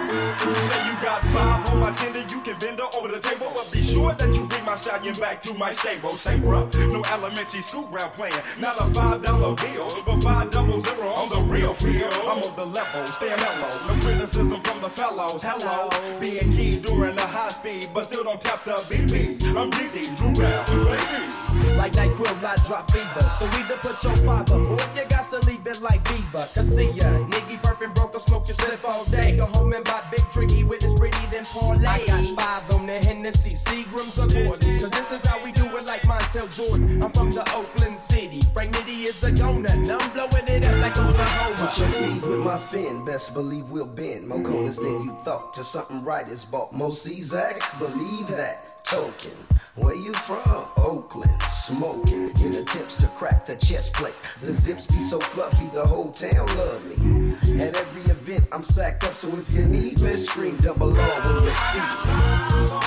Say 0.09 0.87
you 0.87 0.95
got 1.03 1.21
five 1.25 1.67
on 1.69 1.79
my 1.79 1.91
tender, 1.91 2.21
you 2.33 2.41
can 2.41 2.57
bend 2.57 2.79
her 2.79 2.87
over 2.97 3.09
the 3.09 3.19
table, 3.19 3.51
but 3.53 3.71
be 3.71 3.83
sure 3.83 4.11
that 4.13 4.33
you 4.33 4.43
bring 4.47 4.65
my 4.65 4.75
stallion 4.75 5.13
back 5.15 5.39
to 5.43 5.53
my 5.53 5.71
stable. 5.71 6.17
Say, 6.17 6.35
bruh, 6.37 6.73
no 6.91 7.03
elementary 7.13 7.61
school 7.61 7.83
ground 7.83 8.13
playing, 8.13 8.33
not 8.59 8.75
a 8.79 8.91
five 8.91 9.21
dollar 9.21 9.55
bill, 9.55 10.01
but 10.07 10.21
five 10.21 10.49
double 10.49 10.79
zero 10.81 11.09
on 11.09 11.29
the 11.29 11.41
real 11.41 11.75
field. 11.75 12.11
I'm 12.23 12.41
on 12.41 12.55
the 12.55 12.65
level, 12.65 13.05
stay 13.13 13.35
mellow, 13.35 13.93
no 13.93 14.01
criticism 14.01 14.59
from 14.61 14.81
the 14.81 14.89
fellows. 14.89 15.43
Hello, 15.43 15.89
being 16.19 16.51
key 16.53 16.79
during 16.79 17.15
the 17.15 17.21
high 17.21 17.49
speed, 17.49 17.89
but 17.93 18.05
still 18.05 18.23
don't 18.23 18.41
tap 18.41 18.63
the 18.63 18.77
BB. 18.89 19.43
I'm 19.55 19.69
DD, 19.69 20.17
Drew 20.17 20.33
baby. 20.33 21.75
Like 21.77 21.93
that 21.93 22.09
grill, 22.15 22.33
I 22.45 22.55
drop 22.65 22.89
fever. 22.91 23.29
So 23.29 23.45
either 23.45 23.77
put 23.77 24.03
your 24.03 24.15
five 24.25 24.51
up, 24.51 24.67
or 24.67 24.99
you 24.99 25.07
got 25.07 25.29
to 25.29 25.39
leave 25.45 25.65
it 25.67 25.81
like 25.81 26.03
Beaver. 26.09 26.47
Cause 26.53 26.75
see 26.75 26.91
ya, 26.91 27.05
nigga 27.29 27.61
perfect 27.61 27.93
broke 27.95 28.15
a 28.15 28.19
smoke 28.19 28.47
your 28.47 28.55
slip 28.55 28.83
all 28.83 29.05
day. 29.05 29.37
Go 29.37 29.45
home 29.45 29.71
and 29.73 29.85
buy 29.85 29.98
big 30.11 30.23
tricky 30.31 30.63
with 30.63 30.81
his 30.81 30.93
pretty 30.99 31.17
then 31.31 31.45
parlay. 31.45 31.85
I 31.85 32.05
got 32.05 32.25
five 32.27 32.71
on 32.71 32.85
the 32.85 32.99
Hennessy, 32.99 33.51
Seagrams 33.51 34.17
or 34.17 34.27
Gordons. 34.27 34.77
Cause 34.77 34.91
this 34.91 35.11
is 35.11 35.25
how 35.25 35.43
we 35.43 35.51
do 35.51 35.65
it 35.77 35.85
like 35.85 36.03
Montel 36.03 36.53
Jordan. 36.55 37.01
I'm 37.03 37.11
from 37.11 37.31
the 37.31 37.41
Oakland 37.53 37.97
City. 37.97 38.41
Frank 38.53 38.75
Nitty 38.75 39.05
is 39.05 39.23
a 39.23 39.31
donut. 39.31 39.71
And 39.71 39.91
I'm 39.91 40.11
blowing 40.11 40.47
it 40.47 40.63
up 40.63 40.79
like 40.81 40.97
Oklahoma. 40.97 41.55
Put 41.57 41.79
your 41.79 41.89
feet 41.89 42.21
with 42.21 42.39
my 42.39 42.57
fin, 42.57 43.05
best 43.05 43.33
believe 43.33 43.69
we'll 43.69 43.85
bend. 43.85 44.27
More 44.27 44.41
corners 44.41 44.77
than 44.77 45.03
you 45.03 45.17
thought. 45.23 45.53
To 45.55 45.63
something 45.63 46.03
right 46.03 46.27
is 46.27 46.45
bought. 46.45 46.73
Most 46.73 47.05
Czaks, 47.07 47.77
believe 47.79 48.27
that. 48.27 48.68
Token. 48.89 49.29
Where 49.75 49.93
you 49.93 50.11
from? 50.15 50.65
Oakland. 50.75 51.39
Smoking. 51.51 52.31
In 52.43 52.55
attempts 52.55 52.95
to 52.95 53.05
crack 53.09 53.45
the 53.45 53.55
chest 53.57 53.93
plate. 53.93 54.15
The 54.41 54.51
zips 54.51 54.87
be 54.87 55.03
so 55.03 55.19
fluffy, 55.19 55.67
the 55.75 55.85
whole 55.85 56.11
town 56.11 56.47
love 56.57 56.83
me. 56.85 57.35
At 57.61 57.75
every 57.75 58.11
event, 58.11 58.47
I'm 58.51 58.63
sacked 58.63 59.03
up, 59.03 59.13
so 59.13 59.27
if 59.37 59.53
you 59.53 59.65
need 59.65 60.01
me, 60.01 60.13
scream 60.15 60.57
double 60.57 60.99
R 60.99 61.21
when 61.21 61.43
you 61.43 61.53
see 61.53 61.77
me. 61.77 62.78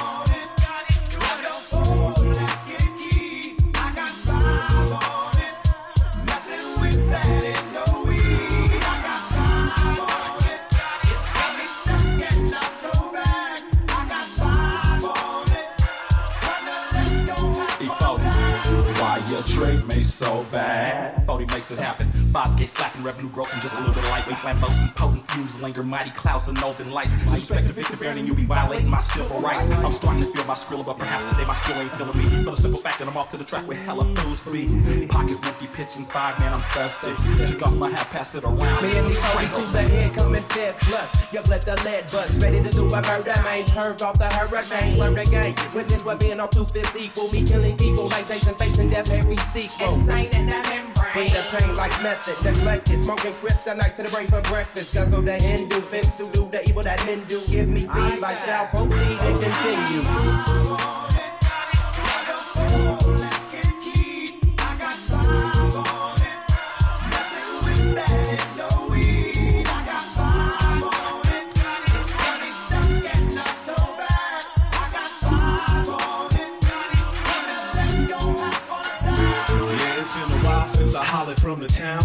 So 20.23 20.47
bad? 20.53 21.22
40 21.43 21.55
makes 21.55 21.71
it 21.71 21.79
happen. 21.79 22.11
Five 22.33 22.57
K 22.59 22.67
slacking, 22.67 23.03
revenue 23.03 23.31
growth, 23.31 23.53
and 23.53 23.63
just 23.63 23.75
a 23.75 23.79
little 23.79 23.95
bit 23.95 24.05
of 24.05 24.11
lightweight 24.11 24.37
flambeaus 24.37 24.79
and 24.79 24.95
potent 24.95 25.29
fumes 25.31 25.61
linger. 25.61 25.83
Mighty 25.83 26.11
clouds 26.11 26.49
of 26.49 26.61
northern 26.61 26.91
lights. 26.91 27.15
Disrespect 27.25 27.67
to 27.67 27.73
Victor 27.73 27.97
Baron, 27.97 28.19
and 28.19 28.27
you'll 28.27 28.37
be 28.37 28.45
violating 28.45 28.89
my 28.89 29.01
civil 29.01 29.41
rights. 29.41 29.71
I'm 29.71 29.93
starting 29.93 30.23
to 30.23 30.29
feel 30.29 30.45
my 30.45 30.55
skrilla, 30.55 30.87
but 30.87 30.99
perhaps 30.99 31.31
today 31.31 31.45
my 31.45 31.55
skill 31.55 31.77
ain't 31.77 31.93
feeling 31.93 32.19
me. 32.19 32.45
For 32.45 32.51
the 32.51 32.57
simple 32.57 32.81
fact 32.81 32.99
that 32.99 33.09
I'm 33.09 33.17
off 33.17 33.31
to 33.33 33.37
the 33.37 33.45
track 33.45 33.67
with 33.67 33.79
hella 33.79 34.05
fools 34.17 34.43
be. 34.43 35.07
Pockets 35.09 35.45
empty, 35.45 35.67
pitching 35.75 36.05
five, 36.05 36.39
man, 36.41 36.55
I'm 36.55 36.63
thirsty. 36.71 37.13
Took 37.43 37.67
off 37.67 37.77
my 37.77 37.91
hat, 37.91 38.07
passed 38.11 38.35
it 38.35 38.45
around. 38.45 38.83
Me 38.83 38.97
and 38.97 39.09
these 39.09 39.23
homies 39.23 39.55
to 39.55 39.73
the 39.73 39.83
head 39.83 40.15
coming 40.15 40.43
fed 40.43 40.75
plus. 40.81 41.33
Yup, 41.33 41.49
let 41.49 41.63
the 41.63 41.77
lead 41.85 42.05
bust. 42.13 42.41
Ready 42.41 42.63
to 42.63 42.71
do 42.71 42.87
a 42.87 43.03
murder, 43.03 43.35
man. 43.43 43.67
Curved 43.69 44.03
off 44.03 44.19
the 44.19 44.29
hurricane. 44.29 44.99
Learn 44.99 45.15
the 45.15 45.25
game. 45.27 45.55
Witness 45.75 46.05
what 46.05 46.21
being 46.21 46.41
off 46.41 46.51
two 46.51 46.65
fifths 46.65 46.97
equal. 46.97 47.31
Me 47.33 47.43
killing 47.43 47.77
people 47.77 48.09
like 48.09 48.29
Jason 48.29 48.55
facing 48.55 48.91
death 48.91 49.11
every 49.11 49.37
sequel. 49.37 49.95
Insane 49.95 50.31
in 50.33 50.47
the 50.47 50.53
membrane. 50.53 50.92
Bring 51.13 51.29
the 51.33 51.45
pain 51.51 51.75
like 51.75 52.03
method. 52.03 52.43
Neglected. 52.43 52.99
Smoking 53.01 53.33
kryptonite 53.35 53.97
to 53.97 54.03
the 54.05 54.09
brain 54.09 54.29
for 54.29 54.41
breakfast. 54.43 54.95
Guzzle 54.95 55.23
the 55.23 55.35
Hindu. 55.35 55.81
To 55.83 56.31
do 56.33 56.49
the 56.51 56.63
evil 56.69 56.83
that 56.83 57.05
men 57.05 57.23
do. 57.25 57.41
Give 57.47 57.69
me 57.69 57.83
feed. 57.83 57.89
I 57.91 58.35
shall 58.35 58.67
proceed 58.69 59.21
and 59.21 59.39
continue. 59.41 61.02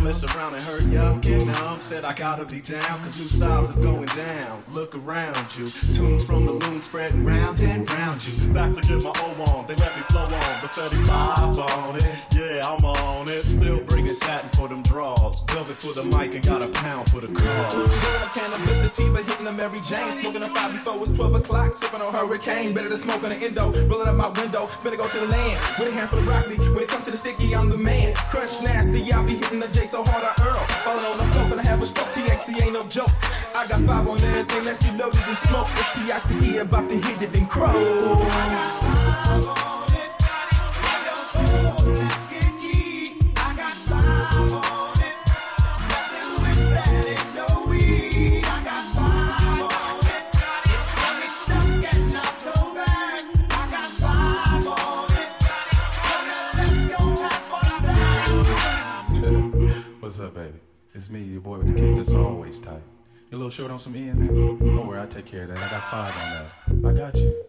Mess 0.07 0.23
around 0.35 0.53
and 0.53 0.63
hurt 0.63 0.83
yuck 0.83 1.25
and 1.25 1.47
numb. 1.47 1.81
Said 1.81 2.05
I 2.05 2.13
gotta 2.13 2.45
be 2.45 2.61
down, 2.61 2.81
cause 2.81 3.19
new 3.19 3.27
styles 3.27 3.69
is 3.71 3.79
going 3.79 4.07
down. 4.07 4.63
Look 4.71 4.95
around 4.95 5.37
you, 5.57 5.69
tunes 5.93 6.23
from 6.23 6.45
the 6.45 6.53
loon 6.53 6.81
spreading 6.81 7.25
round 7.25 7.59
and 7.59 7.89
round 7.91 8.25
you. 8.25 8.53
Back 8.53 8.73
to 8.73 8.81
get 8.81 9.03
my 9.03 9.11
O 9.15 9.43
on, 9.43 9.67
they 9.67 9.75
let 9.75 9.95
me 9.97 10.03
flow 10.03 10.21
on, 10.21 10.61
the 10.61 10.69
35 10.69 11.59
on 11.59 11.95
it. 11.97 12.05
Yeah, 12.33 12.65
I'm 12.65 12.85
on 12.85 13.27
it, 13.27 13.43
still 13.43 13.81
bringing 13.81 14.13
satin 14.13 14.49
for 14.51 14.69
them 14.69 14.81
draws. 14.83 15.16
Velvet 15.35 15.75
for 15.75 15.93
the 15.93 16.03
mic 16.05 16.33
and 16.35 16.45
got 16.45 16.61
a 16.61 16.67
pound 16.69 17.09
for 17.11 17.19
the 17.19 17.27
cause. 17.27 17.73
Rolling 17.73 18.21
up 18.21 18.33
cannabis 18.33 18.81
sativa, 18.81 19.21
hitting 19.23 19.45
the 19.45 19.51
Mary 19.51 19.81
Jane. 19.81 20.13
Smoking 20.13 20.43
a 20.43 20.47
five 20.49 20.71
before 20.71 21.01
it's 21.01 21.11
12 21.11 21.35
o'clock. 21.35 21.73
Sipping 21.73 22.01
on 22.01 22.13
Hurricane. 22.13 22.73
Better 22.73 22.95
smoke 22.95 23.23
on 23.23 23.29
the 23.29 23.35
endo. 23.35 23.71
Rolling 23.87 24.07
up 24.07 24.15
my 24.15 24.29
window. 24.29 24.67
Finna 24.83 24.97
go 24.97 25.07
to 25.07 25.19
the 25.19 25.27
land. 25.27 25.59
With 25.79 25.89
a 25.89 25.91
handful 25.91 26.19
of 26.19 26.25
broccoli. 26.25 26.57
When 26.57 26.83
it 26.83 26.87
comes 26.87 27.05
to 27.05 27.11
the 27.11 27.17
sticky, 27.17 27.55
I'm 27.55 27.69
the 27.69 27.77
man. 27.77 28.13
Crunch 28.31 28.61
nasty. 28.61 29.11
I 29.11 29.25
be 29.25 29.33
hitting 29.35 29.59
the 29.59 29.67
J 29.67 29.85
so 29.85 30.03
hard 30.03 30.23
I 30.23 30.33
earl. 30.47 30.65
Falling 30.85 31.05
on 31.05 31.17
the 31.17 31.25
floor. 31.33 31.45
Finna 31.45 31.65
have 31.65 31.81
a 31.81 31.85
stroke. 31.85 32.07
THC 32.07 32.63
ain't 32.63 32.73
no 32.73 32.87
joke. 32.87 33.11
I 33.55 33.67
got 33.67 33.81
five 33.81 34.07
on 34.07 34.19
everything. 34.21 34.65
Let's 34.65 34.79
get 34.83 34.97
loaded 34.97 35.21
and 35.27 35.37
smoke. 35.37 35.67
It's 35.71 35.89
PICE 35.93 36.61
about 36.61 36.89
to 36.89 36.95
hit 36.95 37.21
it 37.21 37.35
and 37.35 37.49
crow. 37.49 38.17
What's 60.17 60.29
up, 60.29 60.33
baby? 60.33 60.57
It's 60.95 61.11
me, 61.11 61.21
your 61.21 61.41
boy 61.41 61.59
with 61.59 61.67
the 61.67 61.79
cake 61.79 61.95
that's 61.95 62.15
always 62.15 62.57
tight. 62.59 62.81
You 63.29 63.37
a 63.37 63.37
little 63.37 63.51
short 63.51 63.69
on 63.69 63.77
some 63.77 63.93
ends? 63.93 64.27
Don't 64.27 64.87
worry, 64.87 64.97
I'll 64.97 65.07
take 65.07 65.27
care 65.27 65.43
of 65.43 65.49
that. 65.49 65.57
I 65.59 65.69
got 65.69 65.91
five 65.91 66.15
on 66.15 66.81
that. 66.81 66.89
I 66.89 66.97
got 66.97 67.15
you. 67.15 67.45